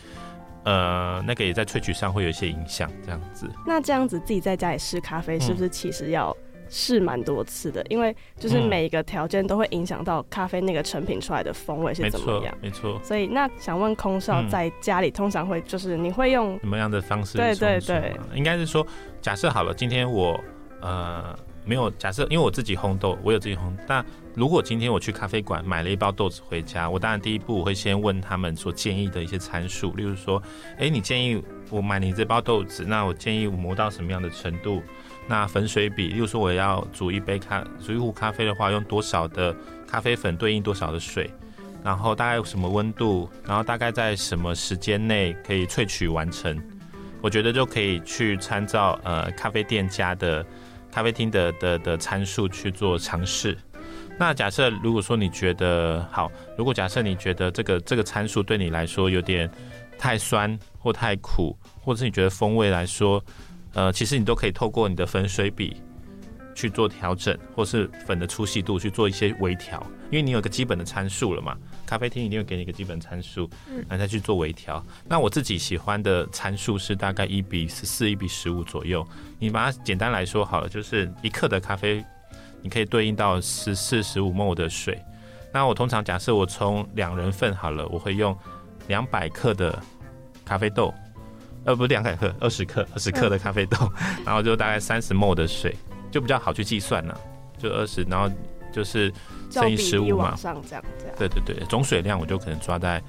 [0.63, 3.45] 呃，那个也在萃取上会有一些影响，这样子。
[3.67, 6.33] 那这样子自己在家里试咖啡，是不是其实要？
[6.69, 12.99] 试蛮多次的，因为就是每一个条件都会影响到咖啡那个成品出来的风味是怎么样，没错。
[13.03, 17.37] 所以那想问空少，在家里通常会就是你会用什么样的方式？
[17.37, 18.85] 对对对，应该是说，
[19.21, 20.39] 假设好了，今天我
[20.81, 23.61] 呃没有假设，因为我自己烘豆，我有自己烘。
[23.87, 30.41] 那如果今天我去咖啡馆买了一包豆子回家，我当然第一步我会先问他们所建议的一些参数，例如说，
[30.77, 34.81] 哎，你建议我买你这包豆子，那我建议我磨到什么样的程度？
[35.27, 39.55] 那粉水比，例如说我要煮一杯咖，煮一壶咖啡的话，用多少的
[39.87, 41.27] 咖啡粉对应多少的水，
[41.83, 46.61] 然后大概什么温度，然后大概在什么时间内可以萃取完成，
[47.21, 50.45] 我觉得就可以去参照呃咖啡店家的
[50.91, 53.57] 咖啡厅的的的参数去做尝试。
[54.19, 59.49] 那假设如果说你觉得好，如果假设你觉得这个这个参数对你来说有点
[59.97, 63.23] 太酸或太苦，或者是你觉得风味来说。
[63.75, 65.81] 呃，其实你都可以透过你的粉水比
[66.55, 71.57] 去做调整，或是粉的粗细度去做一些微调，因为你有个基本的参数了嘛。
[71.85, 73.49] 咖啡厅一定会给你一个基本参数，
[73.87, 74.83] 然后再去做微调。
[75.05, 79.05] 那我自己喜欢的参数是大概一比十四、一比十五左右。
[79.37, 82.03] 你把它简单来说好了，就是一克的咖啡，
[82.61, 84.97] 你可以对应到十四、十五 ml 的水。
[85.51, 88.35] 那我通常假设我冲两人份好了，我会用
[88.87, 89.77] 两百克的
[90.45, 90.93] 咖啡豆。
[91.65, 95.75] 呃，不是两百克，二十克，二十克的咖啡豆，嗯、 然后就大概三十 ml 的水，
[96.11, 97.19] 就比较好去计算了，
[97.57, 98.29] 就二十，然后
[98.71, 99.11] 就是
[99.49, 101.15] 乘以十五嘛，上这样这样。
[101.17, 103.01] 对对对，总水量我就可能抓在，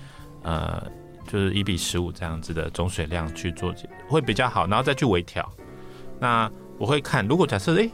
[0.42, 0.82] 呃，
[1.28, 3.74] 就是一比十五这样子的总水量去做，
[4.08, 5.46] 会比较好，然后再去微调。
[6.18, 7.92] 那我会看，如果假设诶、欸，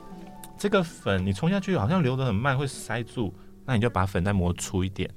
[0.57, 5.11] 这个粉你冲下去好像流的很慢，会塞住，那你就把粉再磨粗一点。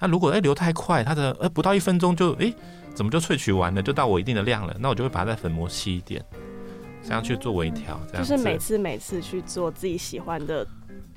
[0.00, 2.52] 那如果诶、欸、流太快，它的呃不到一分钟就诶。
[2.94, 4.76] 欸怎么就萃取完了，就到我一定的量了？
[4.78, 6.24] 那我就会把它再粉磨细一点，
[7.02, 10.64] 这样去做微调，这样就是每次每次去做自己喜欢的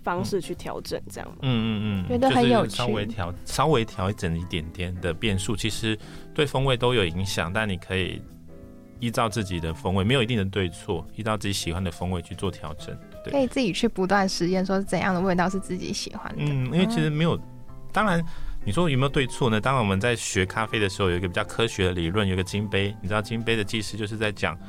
[0.04, 1.38] 方式去调整，这样。
[1.42, 2.78] 嗯嗯嗯，觉得很有趣。
[2.78, 5.96] 稍微调，稍微调整一点点的变数，其实
[6.34, 7.54] 对风味都有影响。
[7.54, 8.20] 但你可以
[9.00, 12.98] 依照自己的风味，没有一定的对错，依照自己喜欢的风味去做调整。
[13.24, 16.42] 对，可以自己去不断实验，说怎样的味道是自己喜欢的。
[16.44, 17.40] 嗯，因为其实没有，
[17.94, 18.26] 当然。
[18.68, 19.62] 你说有没有对错呢？
[19.62, 22.94] 当我们在学咖啡的时候，有一个比较科学的理论，有一个金杯。
[23.02, 24.60] 你知道金杯的技师就是在讲，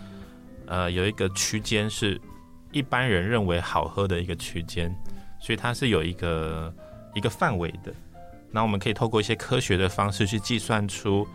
[0.66, 2.18] 呃，有一个区间是
[2.70, 4.96] 一般人认为好喝的一个区间，
[5.40, 6.72] 所以它是有一个
[7.12, 7.92] 一个范围的。
[8.52, 11.26] 那我们可以透过一些科学的方式去计算出，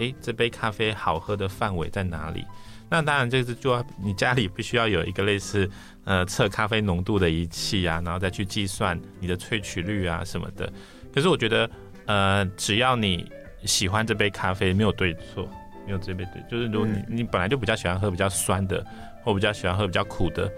[0.00, 2.44] 诶，这杯咖啡好喝的范围在哪里？
[2.88, 5.70] 那当然这个就要你家里必须要有一个类似
[6.02, 10.72] 呃测咖啡浓度的仪器啊，然后再去计算你的萃取率啊什么的。
[11.14, 11.70] 可是我觉得。
[12.06, 13.30] 呃，只要你
[13.64, 15.48] 喜欢这杯咖啡，没有对错，
[15.86, 18.84] 没有这杯对，就是如果你、嗯、你本来就比较喜欢喝比较酸的，
[19.22, 20.50] 或比较喜欢喝比较苦的，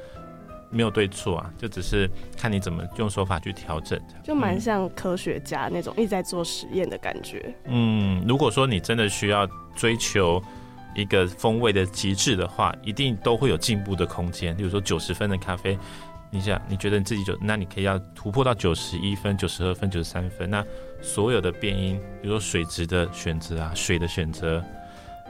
[0.70, 7.54] 没有对错啊，就只是看你怎么用手法去调整，就蛮像科学家那种一直在做实验的感觉。
[7.66, 10.42] 嗯，如果说你真的需要追求
[10.94, 14.56] 一个风味的极致的话，一定都会有进步的空间。
[14.56, 15.78] 比如说九十分的咖啡。
[16.34, 20.48] 你想，你觉得你自己就，那你可以要突破到九十一分、九十二分、九十三分。
[20.48, 20.64] 那
[21.02, 24.64] 所有的变因，比如说水质的选择啊，水的选择，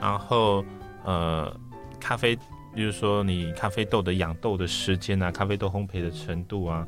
[0.00, 0.64] 然后
[1.04, 1.52] 呃，
[1.98, 2.36] 咖啡，
[2.74, 6.86] 比如说你咖啡豆的养豆的时间啊，咖啡豆烘焙的程度啊，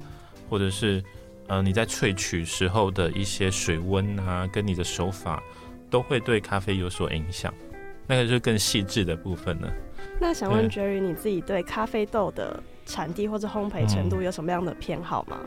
[0.51, 1.03] 或者是
[1.49, 5.42] 呃你在萃取时候的一些水温啊，跟你的手法，
[5.90, 7.53] 都会对咖啡有所影响。
[8.07, 9.73] 那个就是更细致的部分了。
[10.20, 15.38] 那想问 Jerry，你自己对咖啡豆的产地或者烘焙程度有什么样的偏好吗？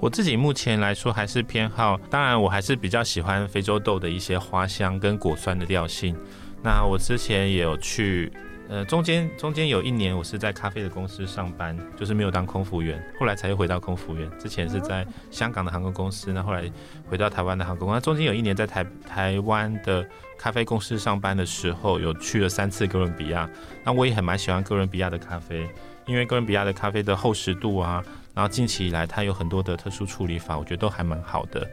[0.00, 6.16] 我自己目前来说还是偏好，当然我还是比较喜欢非洲豆的一些花香跟果酸的调性。
[6.62, 8.32] 那我之前也有去
[8.68, 14.30] 呃，中间中间有一年我是在咖啡的公司上班，就是没有当空服员，后来才又回到空服员。
[14.38, 16.70] 之前是在香港的航空公司，那后来
[17.08, 17.98] 回到台湾的航空公司。
[17.98, 20.06] 那中间有一年在台台湾的
[20.38, 23.50] 咖啡公司上班的时候，有去了三次哥伦比亚。
[23.84, 25.66] 那我也很蛮喜欢哥伦比亚的咖啡，
[26.06, 28.04] 因为哥伦比亚的咖啡的厚实度啊，
[28.38, 31.68] 然后近期以来它有很多的特殊处理法，我觉得都还蛮好的。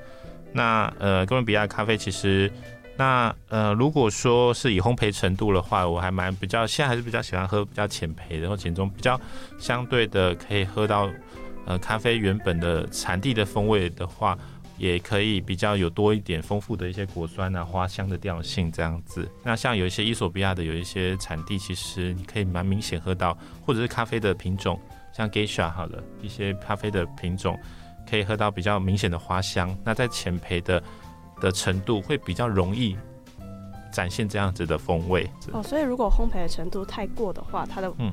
[0.52, 2.52] 那呃，哥伦比亚咖啡其实。
[2.98, 9.20] 那呃，如果说是以烘焙程度的话，我还蛮比较，现在还是比较喜欢喝比较浅焙，然后浅中比较
[9.60, 11.08] 相对的可以喝到
[11.66, 14.36] 呃咖啡原本的产地的风味的话，
[14.78, 19.30] 也可以比较有多一点丰富的一些果酸啊、花香的调性这样子。
[19.44, 24.80] 那像有一些伊索比亚的有一些产地，其实你可以蛮明显喝到，或者是咖啡的品种，
[25.16, 27.58] 像 Geisha 好了一些咖啡的品种，
[28.10, 29.76] 可以喝到比较明显的花香。
[29.84, 30.82] 那在浅焙的。
[31.42, 32.98] 的程度会比较容易
[33.92, 38.10] 展现这样子的风味哦，所以如果烘焙的程度太过的话，它的嗯，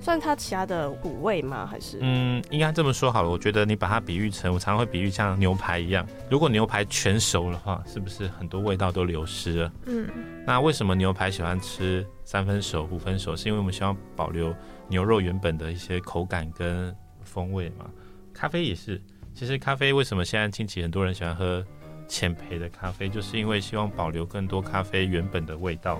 [0.00, 1.68] 算它其他的五味吗？
[1.70, 3.28] 还是嗯，应该这么说好了。
[3.28, 9.72] 我觉得你把它比喻成，我常常会比喻像牛排一样，如果牛排全熟的话，是不是很多味道都流失了？
[9.84, 10.08] 嗯，
[10.46, 13.36] 那为什么牛排喜欢吃三分熟、五分熟？
[13.36, 14.54] 是因为我们希望保留
[14.92, 17.90] 牛肉原本的一些口感跟风味嘛。
[18.32, 19.00] 咖啡也是，
[19.34, 21.64] 其实咖啡为什么现在近期很多人喜欢喝？
[22.08, 25.98] 浅焙的咖啡，就是因为希望保留更多咖啡原本的味道，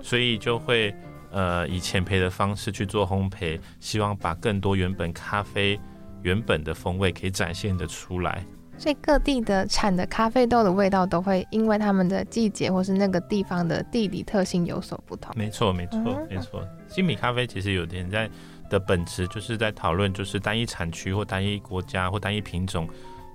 [0.00, 0.94] 所以就会
[1.32, 5.80] 呃以浅焙的方式去做烘焙，希望把更多原本咖啡
[6.22, 8.44] 原本的风味可以展现的出来。
[8.76, 15.34] 所以各地的产的咖啡豆的味道都会因为他们的季节或是那个地方的地理特性有所不同。
[15.36, 15.98] 没错，没错，
[16.30, 16.62] 没错。
[16.88, 18.28] 精品咖啡其实有点在
[18.68, 22.88] 的本质就是在讨论，就是单一产区或单一国家或单一品种。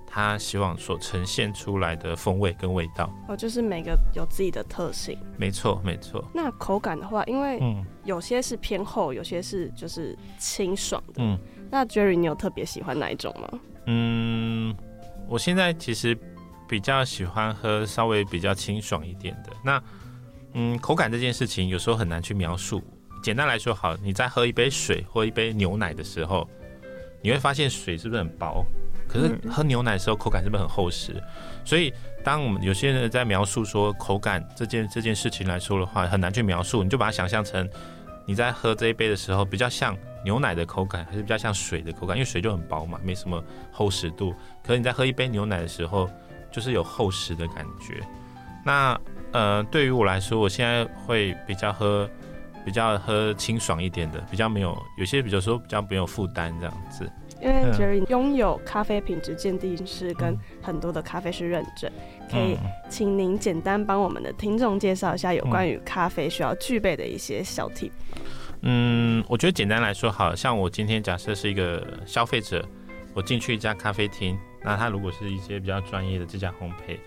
[0.06, 5.18] 它希望所呈现出来的风味跟味道哦，就是每个有自己的特性。
[5.36, 6.24] 没错，没错。
[6.32, 7.60] 那口感的话，因为
[8.04, 11.14] 有些是偏厚，有些是就是清爽的。
[11.16, 11.36] 嗯，
[11.68, 13.58] 那 Jerry，你有特别喜欢哪一种吗？
[13.86, 14.72] 嗯，
[15.26, 16.16] 我现在其实
[16.68, 19.50] 比较喜欢喝稍微比较清爽一点的。
[19.64, 19.82] 那
[20.52, 22.80] 嗯，口感这件事情有时候很难去描述。
[23.24, 26.46] 简单来说，好，你在喝一杯水或一杯牛奶的时候，
[27.22, 28.62] 你会发现水是不是很薄？
[29.08, 31.14] 可是喝牛奶的时候，口感是不是很厚实？
[31.64, 31.90] 所以
[32.22, 36.84] 当我们有些人在描述说口感这件这件事情来说的话，很难去描述。
[36.84, 37.66] 你就把它想象成
[38.26, 42.14] 你在喝这一杯的时候，比较像牛奶的口感，还是比较像水的口感？
[42.18, 44.34] 因为水就很薄嘛，没什么厚实度。
[44.62, 46.10] 可是你在喝一杯牛奶的时候，
[46.52, 48.02] 就是有厚实的感觉。
[48.62, 49.00] 那
[49.32, 52.06] 呃，对于我来说，我现在会比较喝
[52.64, 57.10] 比较喝清爽一点的，比较没有有些比较说比较没有负担这样子。
[57.42, 61.90] 因为 Jerry 拥有咖啡品质鉴定师跟很多的咖啡师认证，
[62.30, 62.56] 可以
[62.88, 67.90] 请您简单帮我们的听众介绍一下有关于咖啡需要具备的一些小 tip。
[68.62, 72.66] 嗯，我觉得简单来说，好像我今天假设是一个消费者，
[73.12, 76.98] 我进去一家咖啡厅，那他如果是一些比较专业的这家烘焙，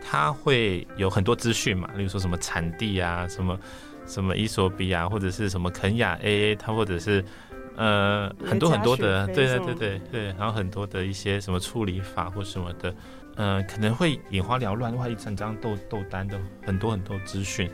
[0.00, 3.58] 他会有很多资讯嘛，例如说什么产地啊，什么
[4.10, 7.24] 什么伊索比亚，或者是什么肯亚 AA，它或者是。
[7.76, 12.94] 呃，很多很多的，对对对对对，然后很多的一些什么处理法或什么的，
[13.36, 17.70] 呃，可能会眼花缭乱，哇，一整张豆豆单的很多很多资讯。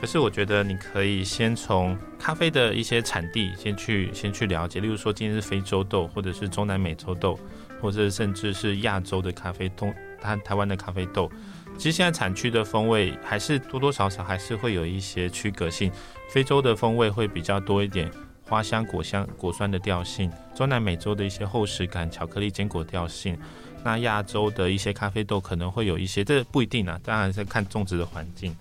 [0.00, 7.38] 可是我觉得你可以先从咖啡的一些产地先去先去了解，例如说今天是非洲豆，或者是中南美洲豆，
[7.82, 11.30] 或者甚至是亚洲的咖啡东，台台湾的咖啡豆，
[11.80, 15.90] 其实现在产区的风味还是多多少少还是会有一些区隔性，
[16.28, 18.12] 非洲的风味会比较多一点。
[18.46, 23.34] 花香、果香、果酸的调性，中南美洲的一些厚实感、巧克力、坚果调性，
[23.82, 28.54] 那亚洲的一些咖啡豆可能会有一些，这不一定啊，当然是看种植的环境。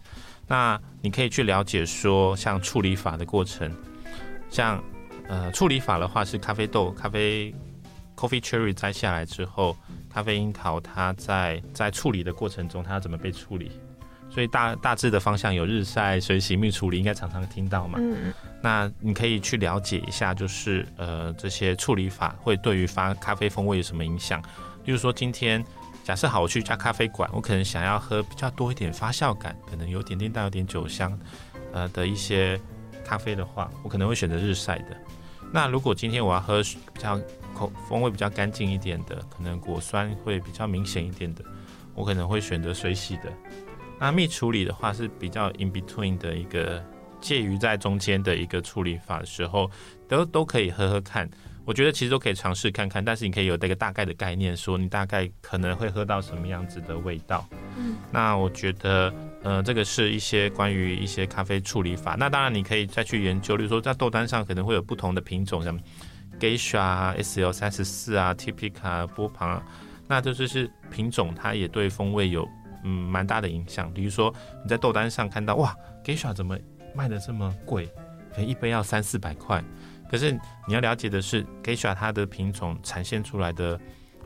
[0.47, 3.69] 那你可以去了解说，像处理法的过程，
[4.49, 4.81] 像
[5.27, 7.53] 呃处理法的话是咖啡豆、咖啡
[8.15, 9.75] coffee cherry 摘下来之后，
[10.09, 13.71] 咖啡樱桃它在在处理的过程中，它要怎么被处理？
[14.31, 17.97] 所以大大致的方向有日晒、水洗、蜜处理，应该常常听到嘛。
[17.99, 18.31] 嗯。
[18.61, 24.39] 那你可以去了解一下，就是呃这些处理法会对于发咖啡风味有什么影响？
[24.85, 25.63] 例如说，今天
[26.03, 31.17] 假设好，我去一家咖啡馆，我可能想要喝比较多一点发酵感，可能有点点带有点酒香，
[31.73, 32.59] 呃的一些
[33.03, 34.97] 咖啡的话，我可能会选择日晒的。
[35.51, 37.19] 那如果今天我要喝比较
[37.55, 41.43] 口风味比较干净一点的，可能果酸会比较明显一点的，
[41.95, 43.23] 我可能会选择水洗的。
[43.99, 46.83] 那蜜处理的话是比较 in between 的一个
[47.19, 49.69] 介于在中间的一个处理法的时候，
[50.07, 51.29] 都都可以喝喝看。
[51.69, 57.47] 我觉得其实都可以尝试看看，但是你可以有这个大概的概念，说你大概可能会喝到什么样子的味道。
[57.77, 62.15] 嗯，那我觉得呃，这个是一些关于一些咖啡处理法。
[62.17, 65.79] 那当然你可以再去研究，例如说在豆单上可能会有不同的品种，像
[66.39, 69.63] Geisha、SL 三十四啊、Typica、波旁，
[70.07, 72.49] 那这就是品种，它也对风味有
[72.83, 73.93] 嗯蛮大的影响。
[73.93, 76.57] 比如说你在豆单上看到哇，Geisha 怎么
[76.95, 77.85] 卖的这么贵？
[78.31, 79.63] 可能一杯要三四百块。
[80.09, 80.31] 可是
[80.67, 83.79] 你要了解的是，Geisha 它的品种呈现出来的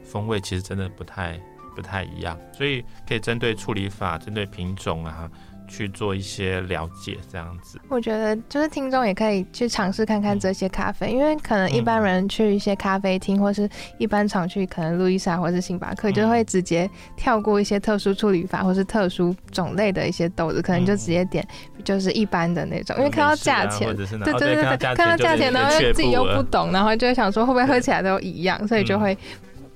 [0.04, 1.40] 风味其实真的不太
[1.76, 5.30] 不太一样，所以可以针对处理法、针对品种啊。
[5.68, 7.80] 去做一些了解，这样子。
[7.90, 21.48] 我觉得就是听众也可以去尝试看看这些咖啡，因为可能一般人去一些咖啡厅，或是一般常去可能路易莎或是星巴克，就会直接跳过一些特殊处理法或是特殊种类的一些豆子，可能就直接点
[21.84, 29.18] 就是一般的那种，因为看到价钱，对对对对，看到价钱，然后自己又不懂，然后就会想说会不会喝起来都一样，所以就会。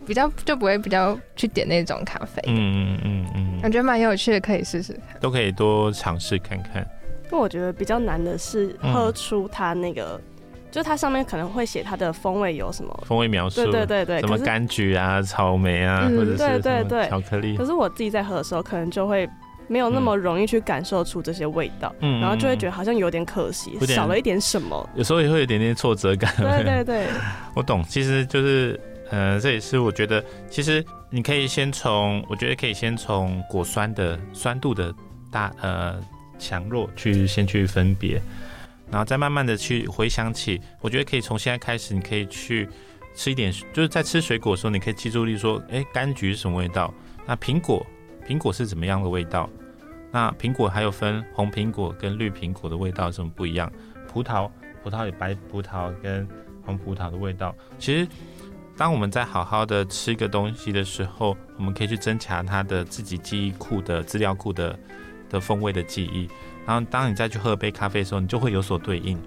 [0.08, 6.88] 比较就不会比较去点那种咖啡，嗯嗯嗯嗯，感觉蛮有趣的，可以试试看，都可以多尝试看看。
[7.26, 17.58] 因为我觉得比较难的是喝出它那个，嗯、就它上面可能会写它的风味有什么风味描述，对对对对，什么柑橘啊、草莓啊，嗯、或者是对对对巧克力。
[17.58, 19.30] 可是我自己在喝的时候，可能就会
[19.68, 24.90] 没有那么容易去感受出这些味道，嗯，然后就会觉得好像有点可惜，嗯、少了一点什么。
[24.96, 26.34] 有时候也会有一点点挫折感。
[26.38, 27.08] 对对对，
[27.54, 28.80] 我懂，其实就是。
[29.10, 34.94] 呃，这也是我觉得，其实你可以先从，我觉得可以先从果酸的酸度的
[35.32, 35.98] 大呃
[36.38, 38.22] 强弱去先去分别，
[38.92, 42.68] 然后再慢慢的去回想起，我觉得可以从现在开始，你可以去
[43.16, 46.94] 吃一点，就是在吃水果的时候，你可以记住，例如说，哎，柑橘是什么味道？
[47.26, 47.86] 那苹果，
[48.28, 49.50] 苹果是怎么样的味道？
[50.12, 53.72] 那苹果还有分红苹果跟绿苹果的味道有什么不一样？
[54.12, 54.50] 葡萄，
[54.84, 56.28] 葡萄有白葡萄跟
[56.66, 58.06] 红葡萄的味道，其实。
[58.78, 64.78] 当我们在好好的吃一个东西的时候，我们可以去增强它的自己记忆库的资料库的
[65.32, 66.30] 的风味的记忆。
[66.64, 69.20] 然后，当你再去喝杯咖啡的时候，你就会有所对应，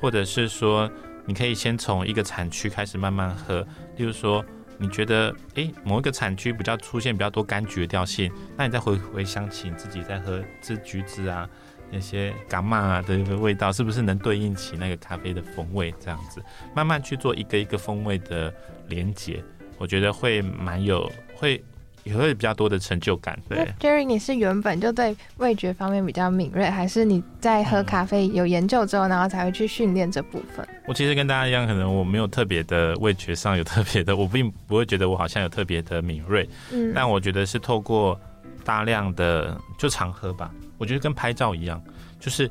[0.00, 0.88] 或者是说，
[1.26, 3.66] 你可以先从一个产区开始慢慢喝。
[3.96, 4.44] 例如说，
[4.78, 11.48] 你觉得诶某一个产区比较出现比较多柑橘的调性，那你再回回想起你自己在喝这橘子啊。
[11.94, 15.94] 那些伽马啊的味道，是不是能对应起那个咖啡的风味？
[16.00, 16.42] 这样子
[16.74, 18.52] 慢慢去做一个一个风味的
[18.88, 19.40] 连接，
[19.78, 21.62] 我觉得会蛮有，会
[22.02, 23.38] 也会比较多的成就感。
[23.48, 30.66] 对，Jerry，你是原本就对味觉方面比较敏锐，还是你在喝咖啡有研究之后，然后才会去训练这部分？
[30.86, 36.48] 我其实跟大家一样，可能我没有特别的味觉上有特别的，我并不会觉得我好像有特别的敏锐。
[36.72, 38.20] 嗯，但我觉得是透过
[38.64, 40.50] 大量的就常喝吧。
[40.78, 41.82] 我觉得跟拍照一样，
[42.18, 42.50] 就是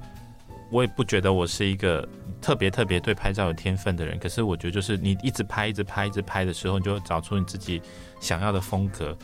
[0.72, 2.08] 我也不觉得我是一个
[2.42, 4.18] 特别特别对拍照有天分的人。
[4.18, 7.82] 可是我觉得，就是你一直拍、一直拍、一直拍的时候，你就会找出你自己
[8.20, 9.16] 想要的风格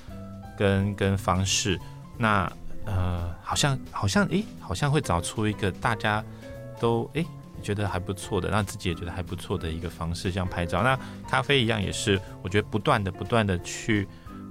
[0.58, 1.80] 跟跟方式。
[2.18, 2.52] 那
[2.86, 6.24] 呃，好像好像诶，好像会找出一个大家
[6.80, 7.26] 都诶
[7.64, 10.84] 觉得还不错的，让自己也觉得还不错的一个方式，像拍照。
[10.84, 14.08] 那咖啡一样，也是我觉得不断的、不断的去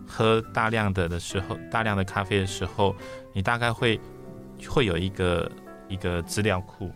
[0.06, 2.94] 喝大量的的时候，大量的咖啡的时候，
[3.32, 4.00] 你大概会。
[4.66, 5.50] 会有一个
[5.88, 6.90] 一个资料库，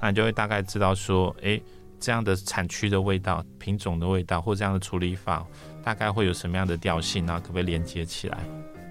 [0.00, 1.60] 那你就会大概知道说，哎，
[1.98, 5.44] 这样的产区的味道、品种的味道，或这样的处理法，
[5.82, 8.38] 大概会有什么样的调性，然后可不可以连接起来？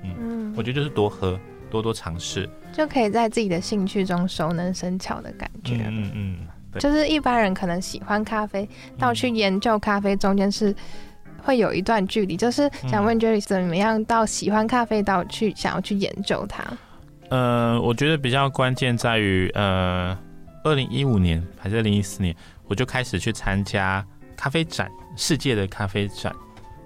[0.03, 5.75] 嗯，嗯我觉得就是多喝，多多尝试，就可以在自己的兴趣中熟能生巧的感觉。
[5.87, 6.37] 嗯嗯，
[6.73, 10.75] 嗯，就是一般人可能喜欢咖啡，到去研究咖啡中间是
[11.43, 12.35] 会有一段距离。
[12.35, 16.63] 就是想问 Jerry 怎么样到喜欢咖啡到去想要去研究它？
[17.29, 20.17] 呃，我觉得比较关键在于，呃，
[20.63, 22.35] 二零一五年还是二零一四年，
[22.67, 24.05] 我就开始去参加
[24.37, 26.33] 咖啡展，世界的咖啡展，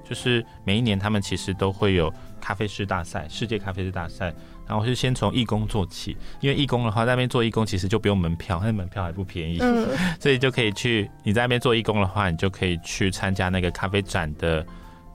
[0.07, 4.33] 就是每一年他们其实都会有咖啡师大赛，世界咖啡师大赛。
[4.65, 9.87] 然后我是先从义工做起，因为义工的话，在那边做义工其实就不用门票，那门票还不便宜，嗯、
[10.19, 11.09] 所以就可以去。
[11.23, 14.65] 你在那边做义工的话，你就可以去参加那个咖啡展的。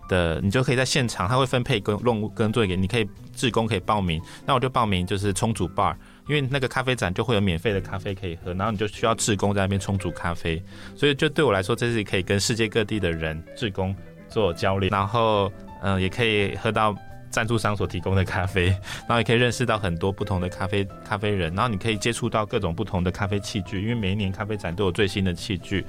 [0.08, 5.94] 的，你就可以在现场，他会分配跟任务跟作业给你，可以志工可以报名，那我就报名就是冲煮 bar，
[6.28, 10.62] 因为那个咖啡展就会有免费的咖啡可以喝，然后你就需要志工在那边冲煮咖啡，
[10.94, 13.94] 所以就对我来说，这是可以跟世界各地的人志工
[14.28, 16.96] 做交流，然后嗯、也可以喝到
[17.28, 25.84] 赞助商所提供的咖啡，然后也可以认识到很多不同的咖啡咖啡人，然后你可以接触到各种不同的咖啡器具，因为每一年咖啡展都有最新的器具，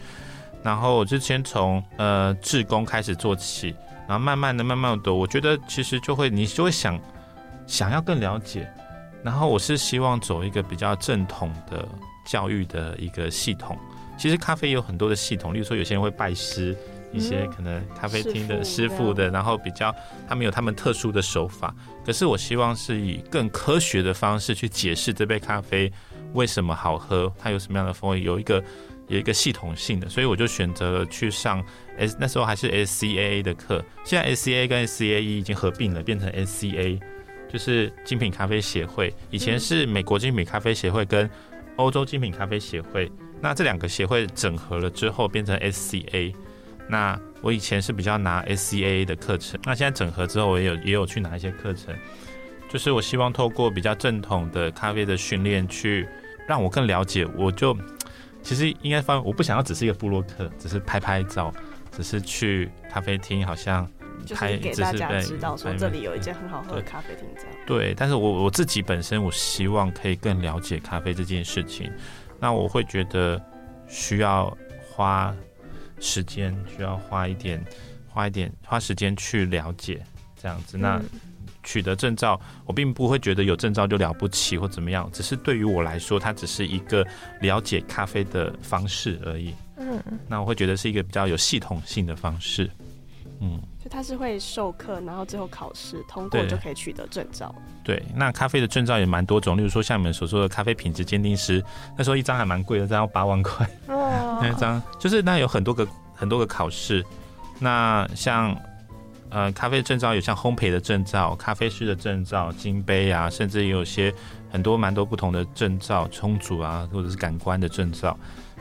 [0.63, 3.73] 然后我就先从呃志工开始做起。
[4.07, 6.99] 然后慢慢的、慢慢的，我觉得其实就会，你就会想，
[7.65, 8.69] 想要更了解。
[9.23, 11.87] 然后我是希望走一个比较正统的
[12.27, 13.77] 教育的一个系统。
[14.17, 16.77] 其实咖啡有很多的系统，例如说有些人会拜师，
[17.11, 19.93] 一些可能咖啡厅的师傅的，然后比较
[20.27, 21.73] 他们有他们特殊的手法。
[22.05, 25.91] 可是我希望是以更科学的方式去解释这杯咖啡
[26.33, 28.63] 为什么好喝，它有什么样的风味，有一个
[29.07, 30.07] 有一个系统性的。
[30.09, 31.63] 所以我就选择了去上
[31.97, 36.99] S，那时候还是 SCAA 的课，现在 SCA 跟 SCAE 已经合并了，变成 SCA，
[37.51, 39.13] 就是精品咖啡协会。
[39.29, 41.29] 以前是美国精品咖啡协会跟
[41.77, 43.11] 欧洲精品咖啡协会。
[43.41, 46.33] 那这两个协会整合了之后变成 SCA，
[46.89, 51.93] 那我以前是比较拿 SCA 的课程，那现在整合之后我也有也有去拿一些课程，
[52.69, 56.07] 就是我希望透过比较正统的咖啡的训练去
[56.47, 57.77] 让我更了解，我就
[58.45, 61.51] 其实应该发，我不想要只是一个布洛克，只是拍拍照，
[61.91, 63.83] 只是去咖啡厅好像
[64.35, 67.51] 拍，就是给大家知道说这里有一间很好喝的咖啡厅这样。
[67.65, 71.91] 对，但是我我自己本身我希望可以更了解咖啡这件事情。
[72.39, 73.43] 那我会觉得
[73.87, 74.55] 需要
[74.91, 75.35] 花
[75.99, 77.65] 时间，需要花一点，
[78.07, 80.03] 花一点，花时间去了解
[80.39, 80.77] 这样子。
[80.77, 81.01] 那
[81.65, 87.05] 取得证照，我并不会觉得有证照就了不起或怎么样，只是对于我来说，它只是一个
[87.41, 89.53] 了解咖啡的方式而已。
[89.77, 92.71] 嗯，那我会觉得是一个比较有系统性的方式。
[93.41, 93.59] 嗯。
[93.83, 97.53] 就它是会授课，然后最后考试通过就可以取得证照。
[97.83, 101.63] 对，那咖啡的证照也蛮多种，例如说像你们所说的咖啡品质鉴定师，
[101.95, 103.69] 那时候一张还蛮贵的，这样要八万块。
[103.87, 104.39] 哦。
[104.41, 107.05] 那一张就是那有很多个很多个考试，
[107.59, 108.59] 那像
[109.35, 114.13] 呃咖啡证照有像烘焙的证照、咖啡师的证照、金杯啊，甚至也有些
[114.49, 118.17] 很多蛮多不同的证照，冲煮啊或者是感官的证照。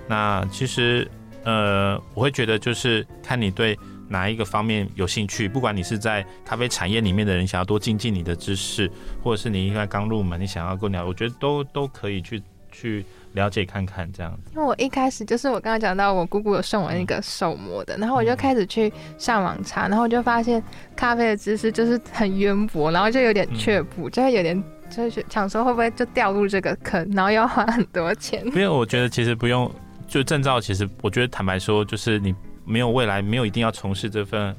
[0.09, 1.09] 那其实
[1.45, 3.79] 呃我会觉得就是看你对。
[4.07, 5.49] 哪一个方面有兴趣？
[5.49, 8.89] 不管你是在咖啡产业里面的人，想要多精进你的知识，
[9.23, 12.41] 或者是你应该刚入门，你想要更了解，我觉得都都可以去
[12.75, 14.51] 去了解看看这样子。
[14.55, 20.63] 因为我一开始就是我刚刚讲到，我姑姑有送我那个手磨的，然后我就开始去上网查，然后我就发现
[20.97, 28.45] 咖啡的知识就是很渊博，然后就有点却步，就会有点就是想说会不会就掉入这个坑，然后要花很多钱。
[28.53, 29.71] 没有，我觉得其实不用，
[30.09, 32.35] 就证照，其实我觉得坦白说，就是你。
[32.67, 34.57] 没有未来，没有一定要从事这份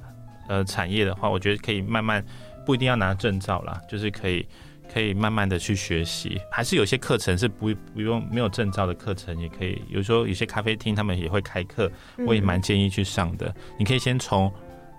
[0.47, 2.23] 呃产业的话，我觉得可以慢慢，
[2.63, 4.47] 不一定要拿证照啦，就是可以
[4.95, 6.39] 可以慢慢的去学习。
[6.49, 9.81] 还是有些课程是不不用没有证照的课程也可以。
[9.89, 11.91] 有时候有些咖啡厅他们也会开课，
[12.25, 13.47] 我也蛮建议去上的。
[13.47, 14.49] 嗯、你可以先从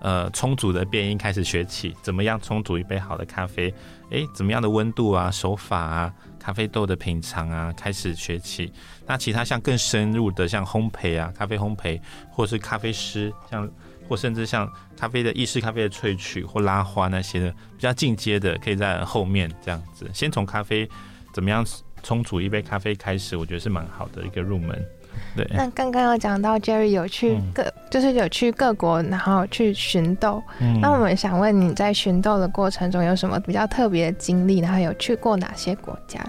[0.02, 3.72] 呃充足的变音开始学起，怎么样充足一杯好的咖啡？
[4.10, 6.12] 诶，怎么样的温度啊，手法啊？
[6.38, 8.70] 咖啡豆的品尝啊，开始学起。
[9.06, 11.98] 那其他像更深入的，像烘焙啊，咖啡烘焙，
[12.30, 13.66] 或是咖啡师，像
[14.08, 20.08] 或甚至像咖啡的意式咖啡的萃取或拉花那些的，比较进阶的，可以在后面这样子。
[20.12, 20.88] 先从咖啡
[21.32, 21.64] 怎么样
[22.02, 24.84] 冲煮一杯咖啡开始，我觉得是蛮好的一个入门。
[25.34, 30.42] 对，那刚刚有讲到 Jerry 有去各，嗯、就是有去各国，然后去寻豆。
[30.60, 34.58] 嗯、那我们想问你在寻豆的过程中有什么比较特别的经历？
[34.58, 36.20] 然后有去过哪些国家？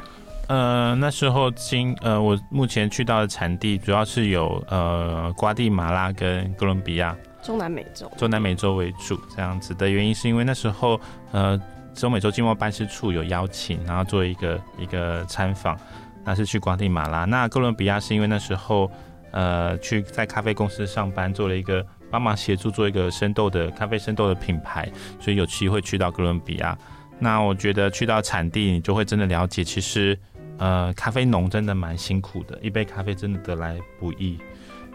[0.48, 7.14] 呃，那时候经呃，我目前去到的产地主要是有呃，瓜地马拉跟哥伦比亚，
[7.48, 11.00] 中南美洲，中南美洲为主这样子的原因，是因为那时候
[11.32, 11.58] 呃，
[11.96, 15.80] 中美洲经贸办事处有邀请，然后做一个一个参访。
[16.26, 18.92] 那是去瓜地马拉，那哥伦比亚是因为那时候，
[19.32, 21.82] 呃，去在咖啡公司上班，做了一个
[22.12, 24.92] 帮忙协助做一个生豆的咖啡生豆的品牌，
[25.22, 26.78] 所以有机会去到哥伦比亚。
[27.18, 30.20] 那我觉得去到产地，你就会真的了解，其实，
[30.58, 34.38] 呃，咖啡农真的蛮辛苦的，一杯咖啡真的得来不易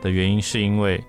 [0.03, 1.03] 的原因，是因为，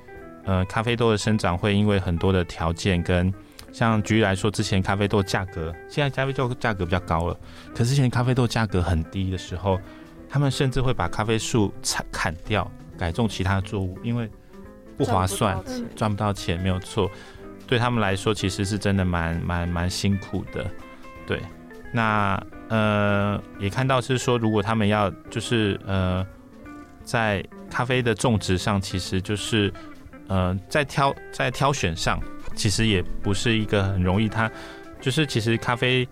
[0.46, 3.34] 呃，咖啡豆的生长会因为很多的条件跟。
[3.72, 7.36] 像举例来说，之前咖啡豆价格，现在咖啡豆价格比较高了，
[7.74, 9.80] 可是之前咖啡豆价格很低的时候，
[10.30, 14.30] 他们甚至会把咖啡树砍砍掉，改种其他作物，因为
[14.96, 15.60] 不划算，
[15.96, 17.10] 赚不到钱，没有错。
[17.66, 20.64] 对他们来说，其实是真的蛮蛮蛮辛苦的。
[21.26, 21.42] 对，
[21.92, 22.40] 那
[22.70, 26.24] 呃也看到是说，如果他们要就是呃
[27.04, 29.74] 在咖啡的种植上，其实就是
[30.28, 32.20] 呃在挑在挑选上。
[32.56, 34.52] 其实也不是一个很容易，它
[35.02, 36.08] 就是其实咖啡，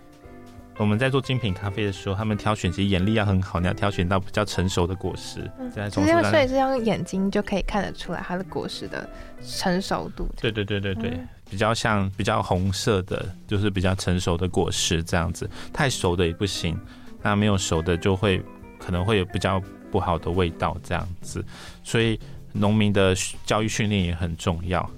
[0.76, 5.48] 我们在做精品咖啡的时候，他们挑选其实眼力要很好，你要挑选到比较成熟的果实。
[5.60, 9.08] 嗯，其实所以是用眼睛就可以看得出来它的果实的
[9.46, 10.28] 成熟度。
[10.42, 16.76] 对对对对对，嗯，比较像比较红色的，就是比较成熟的果实这样子，太熟的也不行，
[17.22, 18.44] 那没有熟的就会
[18.80, 21.46] 可能会有比较不好的味道这样子，
[21.84, 22.20] 所以
[22.54, 24.90] 农民的教育训练也很重要。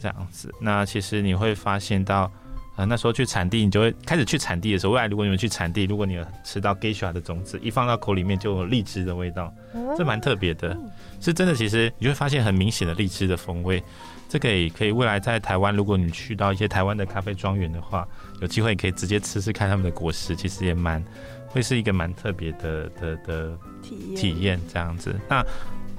[0.00, 2.30] 这样子，那其实你会发现到，
[2.76, 9.50] 呃，那时候去产地，你就会开始去产地的时候，未来如果你们去产地，如果你有吃到 Geisha 的种子，一放到口里面就有荔枝的味道，
[9.96, 10.76] 这蛮特别的，
[11.22, 11.54] 是真的。
[11.54, 13.82] 其实你会发现很明显的荔枝的风味，
[14.28, 18.06] 这个也可以未来在台湾，如果你去到一些台湾的咖啡庄园的话，
[18.42, 21.02] 有机会可以直接吃吃看他们的果实，其实也蛮
[21.48, 25.18] 会是一个蛮特别的的的体验体验这样子。
[25.30, 25.42] 那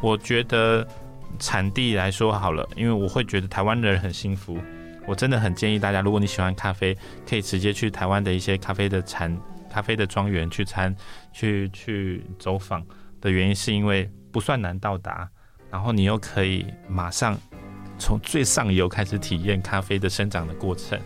[0.05, 0.87] 我觉得
[1.39, 4.55] 产地来说好了，因为我会觉得台湾的人很幸福。
[5.07, 6.95] 我真的很建议大家，如果你喜欢咖啡，
[7.27, 9.35] 可以直接去台湾的一些咖啡的产、
[9.67, 10.95] 咖啡的庄园去参、
[11.33, 12.85] 去去走访
[13.19, 15.27] 的原因，是因为不算难到达，
[15.71, 17.35] 然后你又可以马上
[17.97, 20.99] 从最上游开始体验咖啡的生长的过程，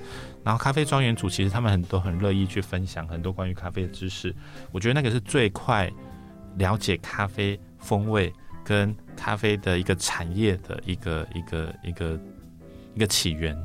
[0.44, 4.36] 然后咖啡庄园主其实他们很多很乐意去分享很多关于咖啡的知识，
[4.74, 5.90] 我觉得那个是最快
[6.58, 8.34] 了解咖啡风味
[8.70, 12.20] 跟咖啡的一个产业的一个一个一个
[12.94, 13.58] 一个起源。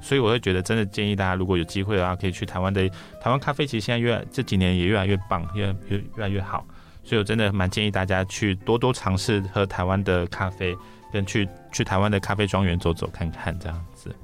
[0.00, 2.88] 所以我会觉得，真的建议大家，如果有机会的话，可以去台湾的
[3.20, 3.66] 台湾咖啡。
[3.66, 6.64] 其实现在越这几年也越来越棒，越越越来越好。
[7.04, 10.74] 所以我真的蛮建议大家去多多尝试喝台湾的咖啡，
[11.12, 14.14] 跟去去台湾的咖啡庄园走走看看这样子。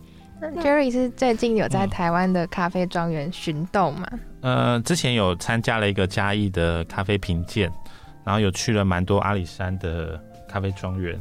[0.40, 4.06] 那 Jerry 是最近有在台湾的咖啡庄园寻豆吗？
[4.40, 7.70] 嗯、呃，之前有参加了一个嘉义的咖啡评鉴，
[8.24, 11.20] 然后有去了蛮多阿里山的咖啡庄园。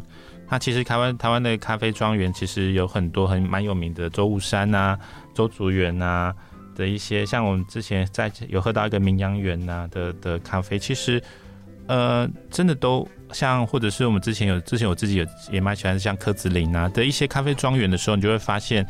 [0.49, 4.97] 那其实台湾台湾的咖啡庄园其实有很多很蛮有名的，周雾山呐、
[5.33, 6.33] 周竹园呐
[6.75, 11.23] 的一些，像我们之前在有喝到一个名扬园呐的的咖啡，其实
[11.87, 18.85] 呃真的都像，或者是我们之前有之前我自己有也蛮喜欢像柯子林啊的一些咖啡庄园的时候，你就会发现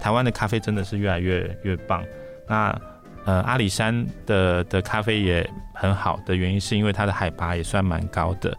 [0.00, 2.04] 台湾的咖啡真的是越来越越棒。
[2.48, 2.76] 那
[3.24, 8.56] 呃阿里山的的咖啡也很好的原因是因为它的海拔也算蛮高的。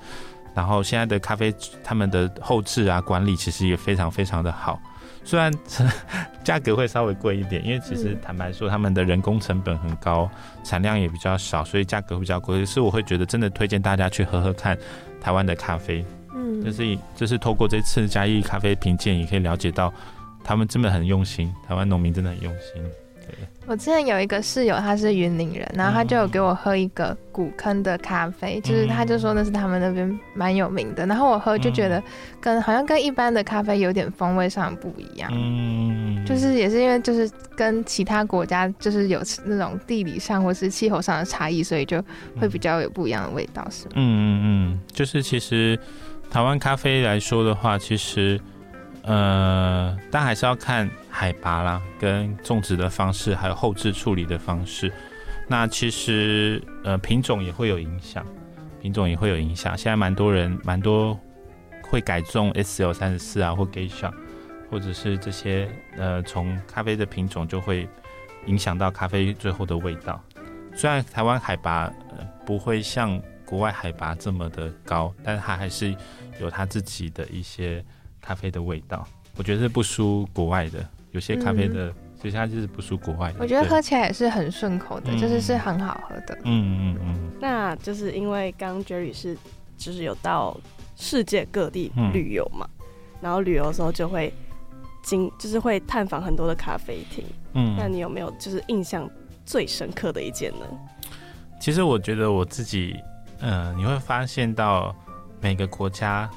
[0.53, 1.53] 然后现在的咖啡，
[1.83, 4.79] 他们的后置啊管理其实也非常非常的好，
[5.25, 5.51] 虽然
[6.45, 10.29] 价格会稍微贵一点，因为其实坦白说他们的人工成本很高，
[10.63, 12.57] 产量也比较少，所以价格会比较贵。
[12.57, 14.77] 可是我会觉得真的推荐大家去喝喝看
[15.19, 19.93] 台湾的咖啡，嗯，就是就是透过这次嘉义咖啡评鉴，也可以了解到
[20.41, 22.81] 他们真的很用心，台湾农民真的很用心。
[23.67, 32.01] 我之前有一个室友，他是云林人，然后他就有给我喝一个古坑的咖啡，嗯、就是他就说那是他们那边蛮有名的，然后我喝就觉得
[32.39, 41.99] 跟好像跟一般的咖啡有点风味上不一样，嗯，就是也是因为就是跟其他国家就是有那种地理上或是气候上的差异，所以就
[42.39, 43.93] 会比较有不一样的味道，是吗？
[43.95, 45.79] 嗯嗯嗯，就是其实
[46.29, 48.39] 台湾咖啡来说的话，其实。
[49.07, 54.91] 呃，但还是要看海拔啦，跟种植的方式，还有后置处理的方式。
[55.47, 58.25] 那其实呃品种也会有影响，
[58.81, 59.77] 品种也会有影响。
[59.77, 61.19] 现在蛮多人蛮多
[61.83, 64.11] 会改种 SL 三十四啊，或 Geisha，
[64.71, 67.87] 或者是这些呃从咖啡的品种就会
[68.47, 70.19] 影响到咖啡最后的味道。
[70.75, 75.95] 虽然台湾海拔呃不会像国外海拔这么的高，但是它还是
[76.41, 77.85] 有它自己的一些。
[78.25, 79.07] 咖啡的味道，
[79.37, 80.83] 我觉得是不输国外的。
[81.11, 83.37] 有些咖啡的，其实它就是不输国外的。
[83.39, 86.35] 我觉得喝起来也是很顺口的，就是是很好喝的。
[86.43, 87.31] 嗯嗯嗯。
[87.39, 89.37] 那就是因为刚 Jerry 是
[89.77, 90.57] 就是有到
[90.95, 92.67] 世界各地旅游嘛，
[93.21, 94.33] 然后旅游的时候就会
[95.03, 97.23] 经就是会探访很多的咖啡厅。
[97.53, 97.75] 嗯。
[97.77, 99.07] 那你有没有就是印象
[99.45, 100.65] 最深刻的一件呢？
[101.61, 102.95] 其实我觉得我自己，
[103.39, 104.93] 嗯，你会发现到
[105.39, 106.29] 每个国家。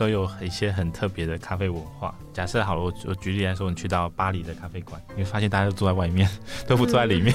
[0.00, 2.14] 都有一些很特别的咖啡文化。
[2.32, 6.26] 假设好了，我我举例来说，你去到巴黎的咖啡馆，你会发现大家都坐在外面，
[6.66, 7.34] 都不坐在里面，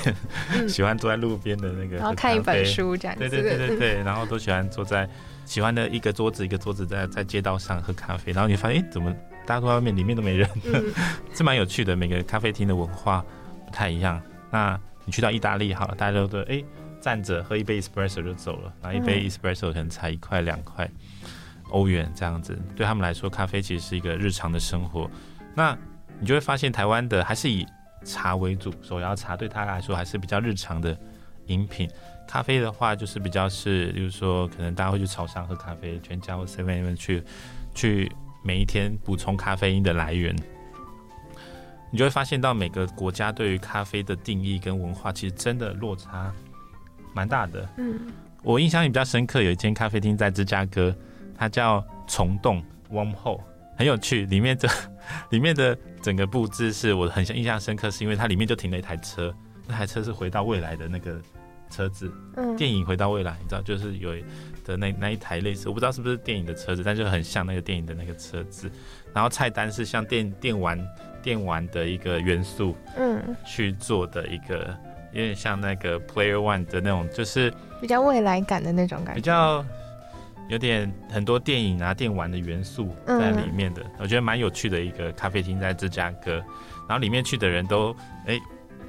[0.51, 3.19] 嗯、喜欢坐在路边的那个，然后看一本书这样子。
[3.19, 5.07] 对对对对对，然后都喜欢坐在
[5.45, 8.31] 喜欢的一个桌子一个桌子在在街道上喝咖啡。
[8.31, 9.13] 然后你发现，哎，怎么
[9.45, 10.49] 大家都在外面，里面都没人？
[10.63, 10.91] 嗯、
[11.35, 11.95] 是蛮有趣的。
[11.95, 13.23] 每个咖啡厅的文化
[13.67, 14.19] 不太一样。
[14.49, 16.63] 那你去到意大利好了，大家都对哎
[16.99, 20.89] 站着喝一杯 espresso 就走了，然后一杯 espresso 可能才一块两块。
[21.69, 25.09] 欧元这样子，对他们来说，咖啡其实是一个日常的生活。
[25.55, 25.77] 那
[26.19, 27.65] 你就会发现，台湾的还是以
[28.03, 30.97] 茶为主，手摇茶对他来说还是比较日常的
[31.47, 31.89] 饮品。
[32.27, 37.23] 咖啡的话，就是比较是，就是说，可能大家会去超商喝咖啡，全家或 seven 里面去
[37.73, 38.11] 去
[38.43, 40.35] 每一天补充咖啡因的来源。
[41.91, 46.31] 你就会发现到每个国家对于咖啡的定义跟文化，其实真的落差
[47.13, 47.69] 蛮大的。
[47.77, 47.99] 嗯，
[48.43, 50.95] 我印象也比较深刻，有一间咖啡厅在芝加哥。
[51.37, 53.41] 它叫虫洞 Wormhole，
[53.77, 54.25] 很有趣。
[54.25, 54.67] 里面这
[55.31, 59.33] 里面的整个布置是我很印象深刻，是因为它里面就停了一台车，
[59.67, 61.19] 那台车是回到未来的那个
[61.69, 62.11] 车子。
[62.37, 64.11] 嗯，电影回到未来，你知道，就是有
[64.63, 68.69] 的那那一台类似，我不知道是不是电影的车子，但就很像那个电影的那个车子。
[69.13, 70.79] 然后菜单是像电电玩
[71.21, 74.75] 电玩的一个元素，嗯，去做的一个，
[75.13, 79.65] 有点像那个 Player One 的那种，就是比较未来感的那种感觉，比较
[80.47, 86.33] 有点很多电影啊、电玩的元素在里面的，嗯、我觉得蛮有趣的一个咖啡厅在芝加哥，
[86.87, 87.91] 然后里面去的人都
[88.25, 88.41] 哎、欸、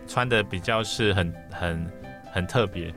[0.06, 1.92] 穿的比较是很很
[2.30, 2.92] 很特别，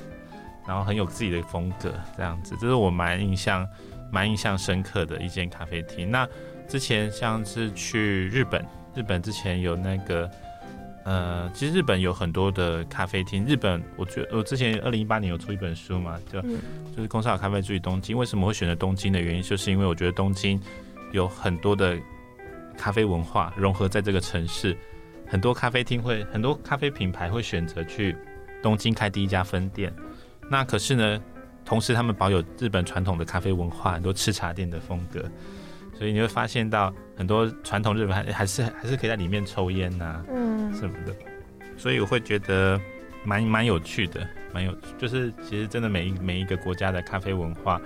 [0.68, 3.68] 然后很有自己的风格这样子，这是我蛮印象
[4.12, 6.12] 蛮印象深刻的一间咖啡厅。
[6.12, 6.28] 那
[6.68, 10.30] 之前像是去日本，日本之前有那个，
[11.10, 13.44] 呃，其实日本有很多的咖啡厅。
[13.44, 16.60] 日本，我觉得我之前二零一八年有出一本书嘛，就、嗯、
[16.96, 18.16] 就是《空少咖啡注意东京》。
[18.20, 20.62] 为什么会选择东京的原因，就是因为我觉得东京
[21.12, 21.98] 有很多的
[22.78, 24.78] 咖啡文化融合在这个城市，
[25.26, 28.16] 很多咖啡厅会，很多咖啡品牌会选择去
[28.62, 29.92] 东京开第一家分店。
[30.48, 31.20] 那可是呢，
[31.66, 35.26] 同时他们保有日本传统的咖啡文化，很多吃茶店的风格。
[36.00, 41.14] 所以你会发现到很多传统日本还还是还是可以在里面抽烟呐、啊，嗯，什么的，
[41.76, 42.80] 所以我会觉得
[43.26, 47.82] 蛮蛮有趣的，蛮有趣，就是其实真的每一每一个国家的咖啡文化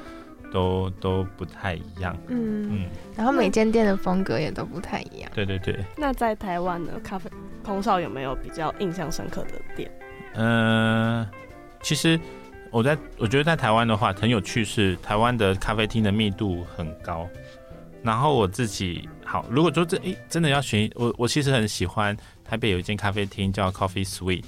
[0.52, 5.76] 都都不太一样，嗯嗯，然后每间店的风格也都不太一样，对对对。
[5.98, 7.28] 那在台湾的，咖啡
[7.64, 9.92] 空少有没有比较印象深刻的店？
[10.36, 11.30] 嗯、呃，
[11.82, 12.20] 其实
[12.70, 17.28] 我在我觉得在台湾的话很有趣，是台湾的咖啡厅的密度很高。
[18.04, 24.44] 然后我自己好，如果说这诶真的要选我，我其实很喜欢台北有一间咖啡厅叫 Coffee Sweet，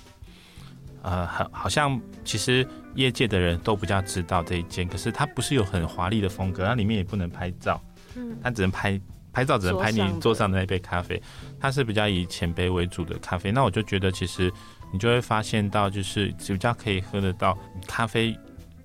[1.02, 7.82] 呃，好，好像其实业界的人都比较知道这一间，可是它不是有很华丽的风格，它里面也不能拍照，
[8.16, 9.00] 嗯，它只能拍
[9.32, 11.22] 拍照，只能拍你桌上的那杯咖啡，
[11.58, 13.54] 它是比较以浅杯为主的咖啡。
[13.54, 14.52] 那我就觉得其实
[14.92, 18.38] 你就会发现到，就是比较可以喝得到咖啡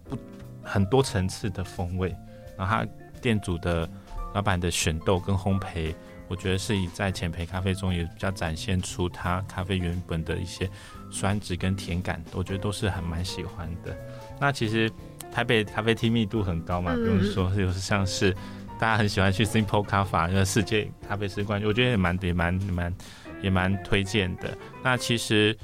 [0.09, 0.17] 不
[0.63, 2.15] 很多层次的风味，
[2.57, 2.87] 然后它
[3.21, 3.91] 店主的。
[4.35, 5.95] 老板的选豆跟烘焙，
[6.29, 10.69] 我觉得是以在浅焙咖啡中也比较展现出它咖啡原本的一些
[11.11, 13.97] 酸质跟甜感，我觉得都是很蛮喜欢的。
[14.41, 14.91] 那其实
[15.33, 18.33] 台北咖啡厅密度很高嘛，比如说就是像是
[18.79, 22.95] 大家很喜欢去 Simple Cafe 那世界咖啡师冠军，我觉得也蛮也蛮蛮
[23.43, 24.57] 也蛮推荐的。
[24.83, 25.57] 那其实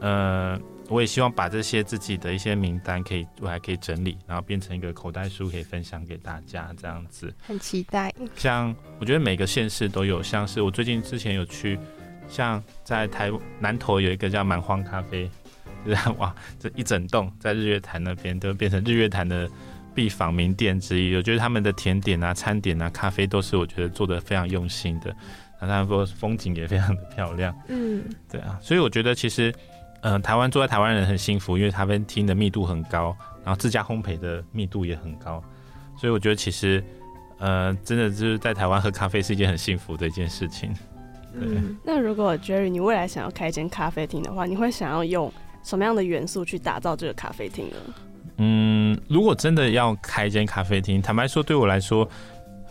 [0.00, 0.58] 呃。
[0.88, 7.34] 我也希望把这些自己的一些名单可以我还可以整理，然后变成一个口袋书，可以分享给大家这样子。
[7.40, 8.14] 很期待。
[8.36, 11.76] 像我觉得每个县市都有，像是我最近之前有去，
[12.28, 15.28] 像在台南投有一个叫蛮荒咖啡，
[15.84, 19.50] 就是哇，这一整栋在日月潭那边都变成日月潭的
[19.92, 21.16] 必访名店之一。
[21.16, 25.10] 我觉得他们的甜点啊、餐点啊、咖啡都是我觉得做的非常用心的，
[25.60, 27.52] 然后他们说风景也非常的漂亮。
[27.66, 29.52] 嗯，对啊，所以我觉得其实。
[30.02, 35.42] 嗯、呃，台湾住在台湾人很幸福，因为咖啡厅的密度很高，然后自家烘焙的密度也很高，
[35.96, 36.82] 所以我觉得其实，
[37.38, 40.72] 呃，真的就是在台湾喝咖啡是一件很幸福的一件事情。
[41.32, 41.42] 对。
[41.42, 45.32] 嗯、那如果 Jerry 你未来想要开一间咖啡厅的话，你会想要用
[45.62, 47.76] 什么样的元素去打造这个咖啡厅呢？
[48.38, 52.08] 嗯，如果真的要开一间咖啡厅，坦白说对我来说，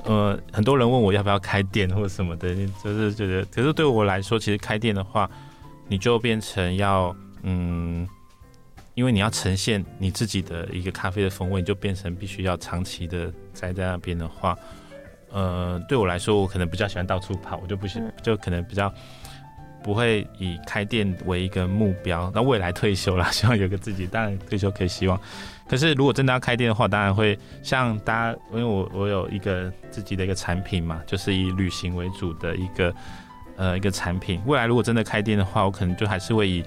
[0.03, 5.29] 呃，很多人问我要不要开店或者什么的，就是觉得，可是对我来说，其实开店的话。
[5.87, 8.07] 你就变成要嗯，
[8.95, 14.57] 因为你要呈现你自己的一个咖啡的风味，你就变成必须要长期的待在那边的话，
[15.31, 18.91] 呃，对我来说，我可能比较喜欢到处跑，我就不喜，就可能比较
[19.83, 22.31] 不会以开店为一个目标。
[22.33, 25.19] 那未来退休了，希望有个自己，当然退休可以希望。
[25.67, 32.91] 可是如果真的要开店的话，当然会像大家，因为我我有一个自己的一个产品嘛，就是以旅行为主的一个。
[33.57, 36.63] 呃，一个产品，未来如果真的开店的话，我可能就还是会以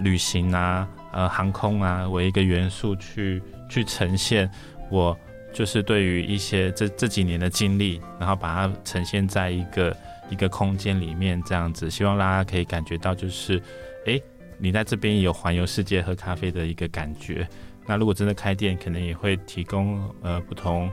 [0.00, 4.50] 旅行啊、呃，航空啊为一个元素去去呈现
[4.90, 5.16] 我
[5.52, 9.96] 就是对于一些这这几年的经历，然后把它呈现在一个
[10.28, 13.62] 一个空间里面，这样子，希望大家可以感觉到就是，
[14.06, 14.20] 哎，
[14.58, 17.46] 你在这边有环游世界喝咖啡的一个感觉。
[17.86, 20.90] 那如果真的开店，可能也会提供呃不同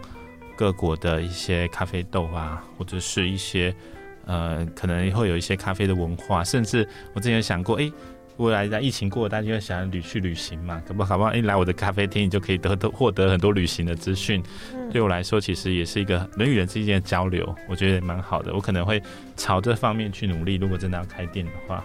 [0.56, 3.74] 各国的一些咖啡豆啊，或者是一些。
[4.32, 7.92] 呃，可能会有一些咖啡的文化，甚至我之前想过，哎，
[8.38, 11.36] 未来在疫情过，大家就会想要旅去旅行嘛，可不好不好？
[11.36, 14.42] 一，来我的咖啡厅，你就可以得得获得很多旅行的资讯。
[14.90, 18.54] 对我来说，其实也是一个人与人之间的交流，我觉得蛮好的。
[18.54, 19.04] 我可能会
[19.36, 20.56] 朝这方面去努力。
[20.56, 21.84] 如果真的要开店的话，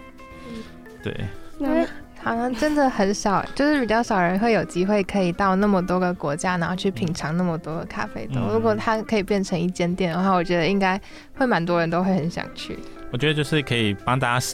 [1.03, 1.13] 对。
[1.59, 1.85] 那
[2.27, 8.41] 好像真的很少，就是比较少人会有机会可以到那么多个国家，然后去品尝那么多的咖啡豆。
[8.41, 10.99] 嗯、如果它可以变成一间店的话，我觉得应该
[11.35, 12.77] 会蛮多人都会很想去。
[13.11, 14.47] 我觉得就是可以帮大家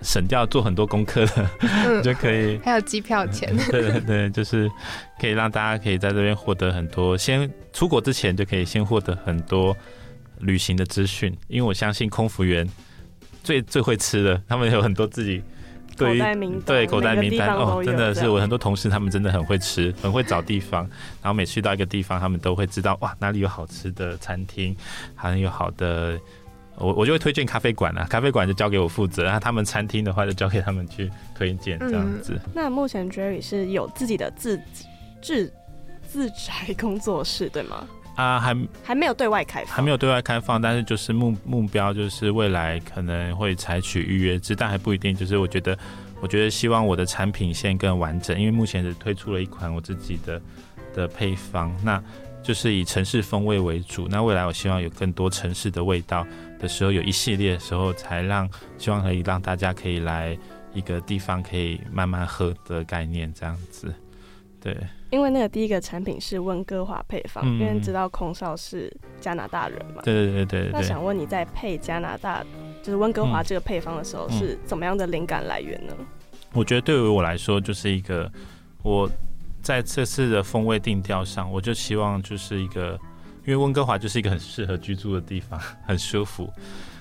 [0.00, 3.54] 省掉做很多功课的，嗯、 就可以还有机票钱。
[3.70, 4.70] 对对对，就是
[5.20, 9.76] 可以让大家可以在这边获得很多，先出国之前就可以先获得很多
[10.40, 12.68] 旅行的资讯，因为我相信空服员。
[13.44, 15.42] 最最会吃的，他们有很多自己
[15.96, 20.82] 对于对口袋名单哦，真的是我很多同事，他们真的很会吃，很会找地方。
[21.22, 24.76] 然后每去到一个地方，他们都会知道哇，哪里有好吃的餐厅，
[25.14, 26.18] 还有好的。
[26.76, 32.32] 我我就会推荐咖啡馆啊，咖啡馆就交给我负责，然后他们餐厅的话就交给他们去推荐这样子。
[32.44, 34.60] 嗯、那目前 Jerry 是有自己的自
[35.20, 35.52] 自
[36.08, 37.86] 自宅工作室对吗？
[38.14, 45.14] 啊，还还没有对外开放，还没有对外开放，但是就是目目标就是未来可能会采取预约制，但还不一定。
[45.14, 45.76] 就是我觉得，
[46.20, 50.42] 我觉得希望我的产品线更完整，因为目前是推出了一款我自己的
[50.94, 52.02] 的配方，那
[52.42, 54.06] 就是以城市风味为主。
[54.08, 56.26] 那未来我希望有更多城市的味道
[56.58, 58.46] 的时候，有一系列的时候才让，
[58.76, 60.36] 希望可以让大家可以来
[60.74, 63.94] 一个地方可以慢慢喝的概念这样子，
[64.60, 64.76] 对。
[65.12, 68.90] 因为那个第一个产品是温哥华配方，嗯、因为知道空少是
[69.20, 70.00] 加拿大人嘛。
[70.02, 70.72] 对对对对，对。
[70.72, 72.42] 那想问你在配加拿大，
[72.82, 75.94] 就是温哥华这个配方的时候，是怎么样的灵感来源呢？
[76.54, 78.30] 我觉得对于我来说，就是一个
[78.82, 79.06] 我
[79.60, 82.98] 在这次的风味定调上，我就希望就是一个，
[83.44, 86.50] 因为温哥华就是一个很适合居住的地方，很舒服，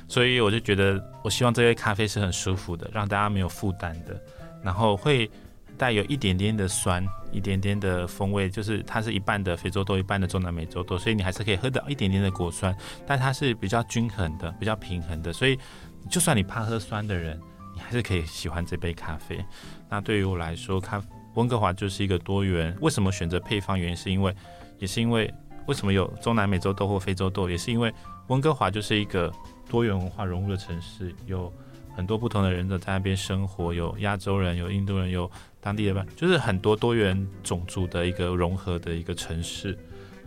[0.10, 4.20] 所以我就觉得我希望这杯咖啡是很舒服的，让大家没有负担的，
[4.62, 5.32] 然后会。
[5.82, 15.58] 带有一点点的酸，一点点的风味，就是它是一半的非洲豆，一半的中南美洲豆，所以你还是可以喝到一点点的果酸，但它是比较均衡的，比较平衡的，所以
[16.08, 17.42] 就算你怕喝酸的人，
[17.74, 19.44] 你还是可以喜欢这杯咖啡。
[19.90, 21.04] 那对于我来说，咖
[21.34, 22.78] 温哥华就是一个多元。
[22.80, 23.80] 为什么选择配方？
[23.80, 24.36] 原因是因为，
[24.78, 25.34] 也是因为
[25.66, 27.92] 为什么有中南美洲豆或非洲豆，也是因为
[28.28, 29.34] 温哥华就是一个
[29.68, 31.52] 多元文化融入的城市，有
[31.96, 35.28] 很多不同的人都在那边生活，有亚洲人，有印度人，有。
[35.62, 39.78] 当地的吧，就是很多多元种族的一个融合的一个城市，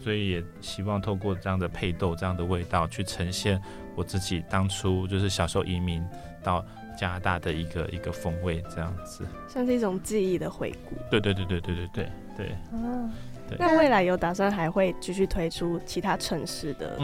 [0.01, 3.61] 所以也希望透过这样的配豆、这样的味道，去呈现
[3.97, 6.01] 我自己当初就是小时候移民
[6.41, 6.65] 到
[6.97, 10.95] 加拿大的一个一个风味，这样子，像是一种记忆的回顾。
[11.11, 12.47] 对对对对对对对对。
[12.79, 13.11] 啊，
[13.59, 16.97] 那未来有打算还会继续推出其他城市的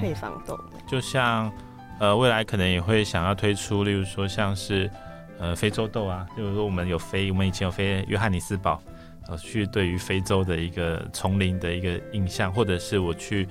[0.00, 0.58] 配方豆？
[0.60, 1.52] 嗯嗯，就像
[2.00, 4.90] 呃，未来可能也会想要推出，例如说像是。
[5.38, 8.82] 呃，非洲豆啊，就是说我们有飞，我们以前有飞约翰尼斯堡，
[9.28, 13.46] 呃，去对于非洲的一个丛林的一个印象，或者是我去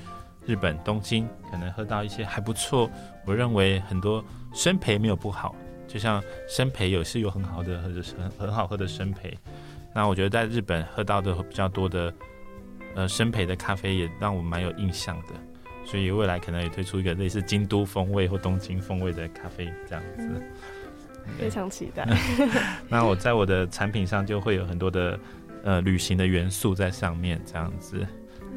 [0.46, 2.90] 日本东京，可能喝到一些还不错。
[3.26, 4.24] 我认为很多
[4.54, 5.56] 生培没有不好，
[5.88, 9.38] 就像生培有是有很好的，或者是很很好喝的生培。
[9.94, 12.14] 那我觉得在日本喝到的比较多的
[12.96, 15.34] 呃生培的咖啡，也让我蛮有印象的。
[15.86, 20.42] 所以未来可能也推出一个类似京都风味或东京风味的咖啡这样子。
[21.28, 22.08] 嗯非常期待。
[22.90, 25.20] 那我在我的产品上就会有很多的
[25.64, 28.06] 呃旅行的元素在上面，这样子。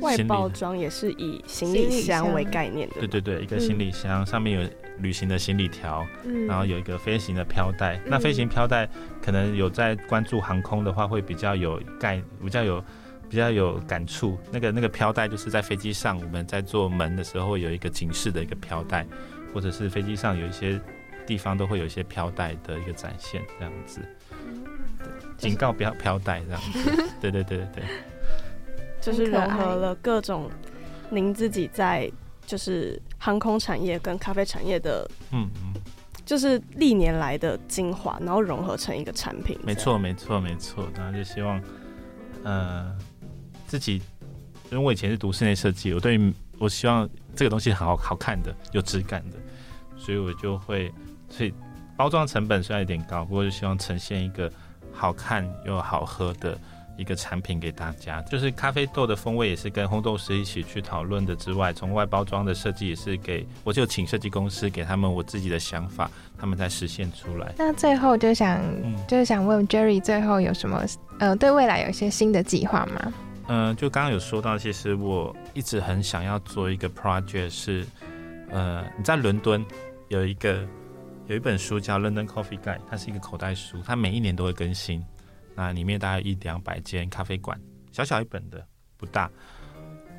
[0.00, 2.94] 外包装也是以行李箱为概念的。
[3.00, 7.96] 对对对，一个行李箱、嗯、上面有旅行的行李条，嗯、然后有一个飞行的飘带。
[7.96, 8.88] 嗯、那飞行飘带
[9.20, 12.84] 可能有在关注航空的话，会比较有概，比较有
[13.28, 14.38] 比较有感触。
[14.52, 19.04] 那个那个飘带就是在飞机上，我们在做门的时候会有一个警示的一个飘带，
[19.52, 20.80] 或者是飞机上有一些。
[21.28, 24.00] 地方都会有一些飘带的一个展现，这样子，
[25.36, 27.66] 对，警告不要飘带这样子， 对对对对。
[27.74, 27.84] 对，
[28.98, 30.50] 就是融合了各种
[31.10, 32.10] 您自己在
[32.46, 35.74] 就是航空产业跟咖啡产业的，嗯嗯，
[36.24, 39.58] 就是历年来的精华，然后融合成一个产品。
[39.62, 41.62] 没错没错没错，然后就希望，
[42.42, 42.96] 呃，
[43.66, 44.00] 自己，
[44.70, 46.18] 因为我以前是读室内设计，我对
[46.58, 47.06] 我希望
[47.36, 49.36] 这个东西很好好看的，有质感的，
[49.98, 50.90] 所以我就会。
[51.28, 51.52] 所以
[51.96, 54.50] 包装成本虽然有点高，不过就希望呈现一个
[54.92, 56.56] 好看又好喝的
[56.96, 58.22] 一个产品给大家。
[58.22, 67.52] 就是咖啡豆的风味也是跟烘豆师一起去讨论的之外，从外包装的设计也是给我就请设计公司给他们我自己的想法，他们才实现出来。
[67.58, 70.84] 那最后就想、嗯、就是想问 Jerry，最后有什么
[71.18, 73.12] 呃对未来有一些新的计划吗？
[73.48, 77.86] 嗯、呃，就刚刚有说到，其实我一直很想要做一个 project，是
[78.50, 79.64] 呃你在伦敦
[80.08, 80.66] 有一个。
[81.28, 85.04] 有一本书叫《London Coffee Guide》，它是一个口袋书，它每一年都会更新。
[85.54, 87.60] 那里面大概一两百间咖啡馆，
[87.92, 88.66] 小小一本的，
[88.96, 89.30] 不大。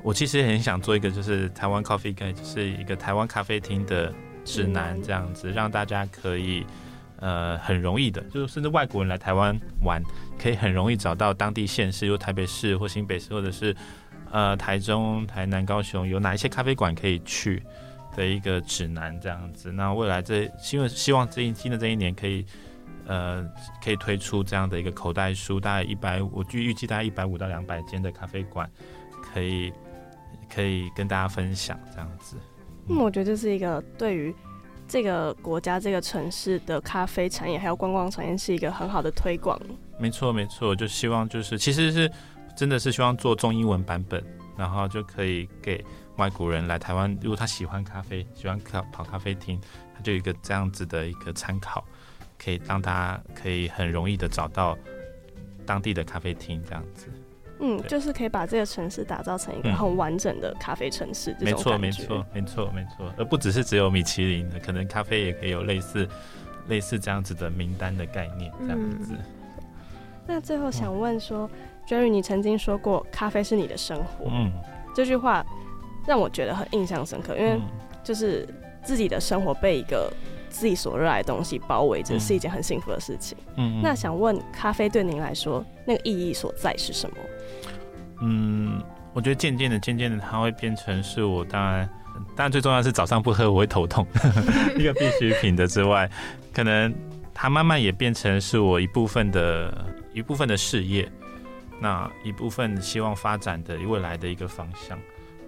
[0.04, 6.64] 我其实很想做一个，就是台湾 Coffee Guide，就是一个台湾咖啡厅的指南，这样子让大家可以
[7.16, 10.00] 呃很容易的，就是甚至外国人来台湾玩，
[10.38, 13.74] 可以很容易找到当地县市，如台北市或新北市，或者是
[14.30, 17.60] 呃台中、台南、高雄有哪一些咖啡馆可以去。
[18.16, 22.44] 的一个指南这样子，那未来这希望希望这一新的这一年可以，
[23.06, 23.48] 呃，
[23.82, 28.70] 可以推出这样的一个口袋书，大概一百，我预预计大概一百五到两百间的咖啡馆，
[29.22, 29.72] 可以
[30.52, 32.36] 可以跟大家分享这样子。
[32.88, 34.34] 嗯，我觉得这是一个对于
[34.88, 39.60] 这个国家、这个城市的咖啡产业还有观光产业是一个很好的推广。
[39.98, 42.10] 没错，没错，就希望就是其实是
[42.56, 44.20] 真的是希望做中英文版本，
[44.56, 45.84] 然后就可以给
[46.20, 49.58] 外国人来台湾，如果他喜欢咖啡，喜欢咖跑咖啡厅，
[49.96, 51.82] 他就有一个这样子的一个参考，
[52.38, 54.76] 可以让大家可以很容易的找到
[55.64, 57.08] 当地的咖啡厅这样子。
[57.58, 61.34] 嗯，就是可以把这个城市打造成一个很完整的咖啡城市。
[61.40, 63.10] 没错，没错，没错，没错。
[63.16, 66.06] 而不只是只有米其林的，可能咖啡也可以有类似
[66.68, 69.14] 类似这样子的名单的概念，这样子。
[69.14, 69.24] 嗯、
[70.26, 71.58] 那最后想问说、嗯、
[71.88, 74.52] ，Jerry，你曾经说过咖啡是你的生活，嗯，
[74.94, 75.44] 这句话
[76.06, 77.60] 让我觉得很印象深刻，因为
[78.02, 78.48] 就是
[78.82, 80.12] 自己的生活被一个
[80.48, 83.36] 自己所热爱的东西包围着，是一件很幸福的事情。
[83.56, 87.16] 嗯，那想问，咖啡对您来说，那个意义所在是什么？
[88.22, 88.82] 嗯，
[89.12, 91.88] 我觉得渐渐的，渐渐的，它会变成是我当然，
[92.34, 94.06] 当然最重要是早上不喝我会头痛
[94.76, 96.10] 一个必需品的之外，
[96.52, 96.92] 可能
[97.32, 101.08] 它慢慢也变成是我一部分的一部分的事业，
[101.80, 104.98] 那一部分希望发展的未来的一个方向。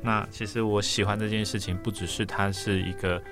[0.02, 3.22] 那其实我喜欢这件事情，不只是它是一个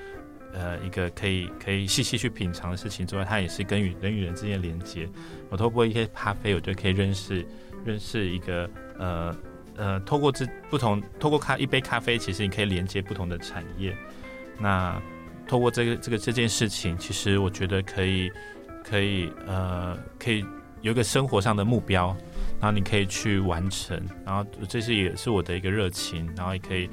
[0.53, 5.09] 呃一个可以可以细细去品尝的事情之外，它也是跟与人与人之间的连接。
[5.49, 7.47] 我透过一些咖啡，我就可以认识
[7.85, 8.71] 认识一个。
[8.99, 9.37] 呃
[9.77, 13.97] 呃，透过这不同，透过咖一杯咖啡，其实你可以连接不同的产业。
[14.59, 15.01] 那
[15.49, 18.31] 透过这个这个这件事情，其实我觉得可以
[18.85, 20.45] 可以呃可以
[20.83, 22.15] 有一个生活上的目标，
[22.61, 26.89] 然后你可以去完成，然后这是也是我的一个热情，然后也可以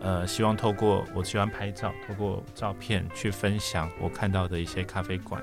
[0.00, 5.42] 呃希望透过我喜欢拍照，透过照片去分享我看到的一些咖啡馆。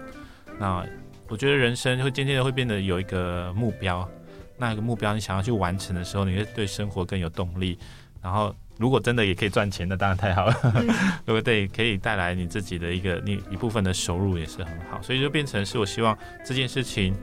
[0.59, 0.86] 那
[1.30, 4.07] 我觉得人生会渐渐的会变得有一个目标。
[4.55, 7.78] 那个目标你想要去完成的时候，你会对生活更有动力。
[8.22, 10.55] 然后，如果真的也可以赚钱，那当然太好了。
[11.26, 15.01] 如果对，可以带来你自己的一个你一部分的收入也是很好。
[15.01, 17.16] 所以就变成是我希望这件事情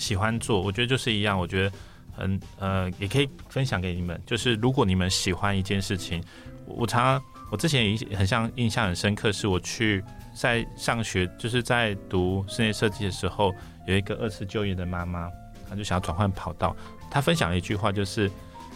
[0.00, 1.38] 喜欢做，我觉得就是一样。
[1.38, 1.72] 我觉得
[2.10, 4.20] 很呃，也可以分享给你们。
[4.26, 6.20] 就是如果你们喜欢一件事情，
[6.66, 7.22] 我常常
[7.52, 10.02] 我之前也很像印象很深刻，是我去
[10.34, 13.54] 在上学，就是在读室内设计的时候，
[13.86, 15.30] 有一个二次就业的妈妈。
[15.68, 16.74] 她就想要转换跑道，
[17.08, 18.28] 她分享了一句话，就是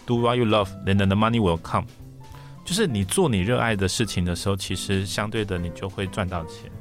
[0.05, 1.85] “Do what you love, then the money will come。”
[2.63, 6.71] 就是你做你热爱的事情的时候，其实相对的你就会赚到钱。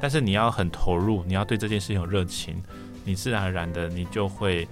[0.00, 2.60] 但是你要很投入，你要对这件事情有热情，
[3.04, 4.66] 你自然而然的你就会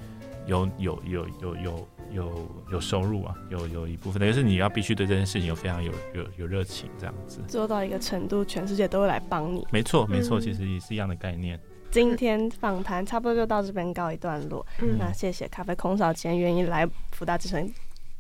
[0.47, 9.67] 有有有有有有有收入啊，有有一部分的，但是你要必须对这件事情有非常有有有热情，这样子做到一个程度，全世界都会来帮你。
[9.71, 11.59] 没错，没错，其实也是一样的概念。
[11.91, 14.67] 今天访谈差不多就到这边告一段落。
[14.81, 17.71] 嗯、那谢谢咖啡空少今天愿意来福大之城，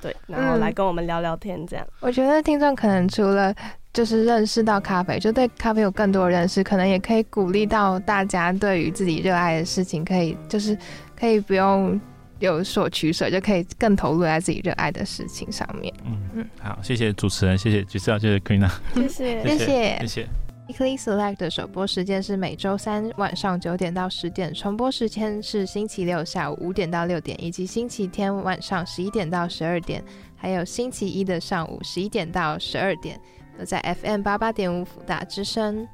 [0.02, 1.64] 对，然后来跟我们聊聊天。
[1.66, 3.54] 这样，我觉得听众可能除了
[3.92, 10.76] 就是认识到咖啡，就对咖啡有更多的认识，可能也可以鼓励到大家对于自己热爱的事情，可以就是
[11.18, 11.98] 可以不用
[12.40, 15.94] 有所取舍，就可以更投入在自己热爱的事情上面。
[16.04, 20.28] 嗯嗯，好，谢谢主持人，谢谢橘色，谢谢 Queena，谢谢，谢谢，谢谢。
[20.72, 30.02] Weekly Select 的首播时间是每周三晚上九点到十点，重播时间是星期六下午五点到六点，以及星期天晚上十一点到十二点，
[30.34, 33.20] 还有星期一的上午十一点到十二点，
[33.58, 35.86] 都在 FM 八八点五辅大之声。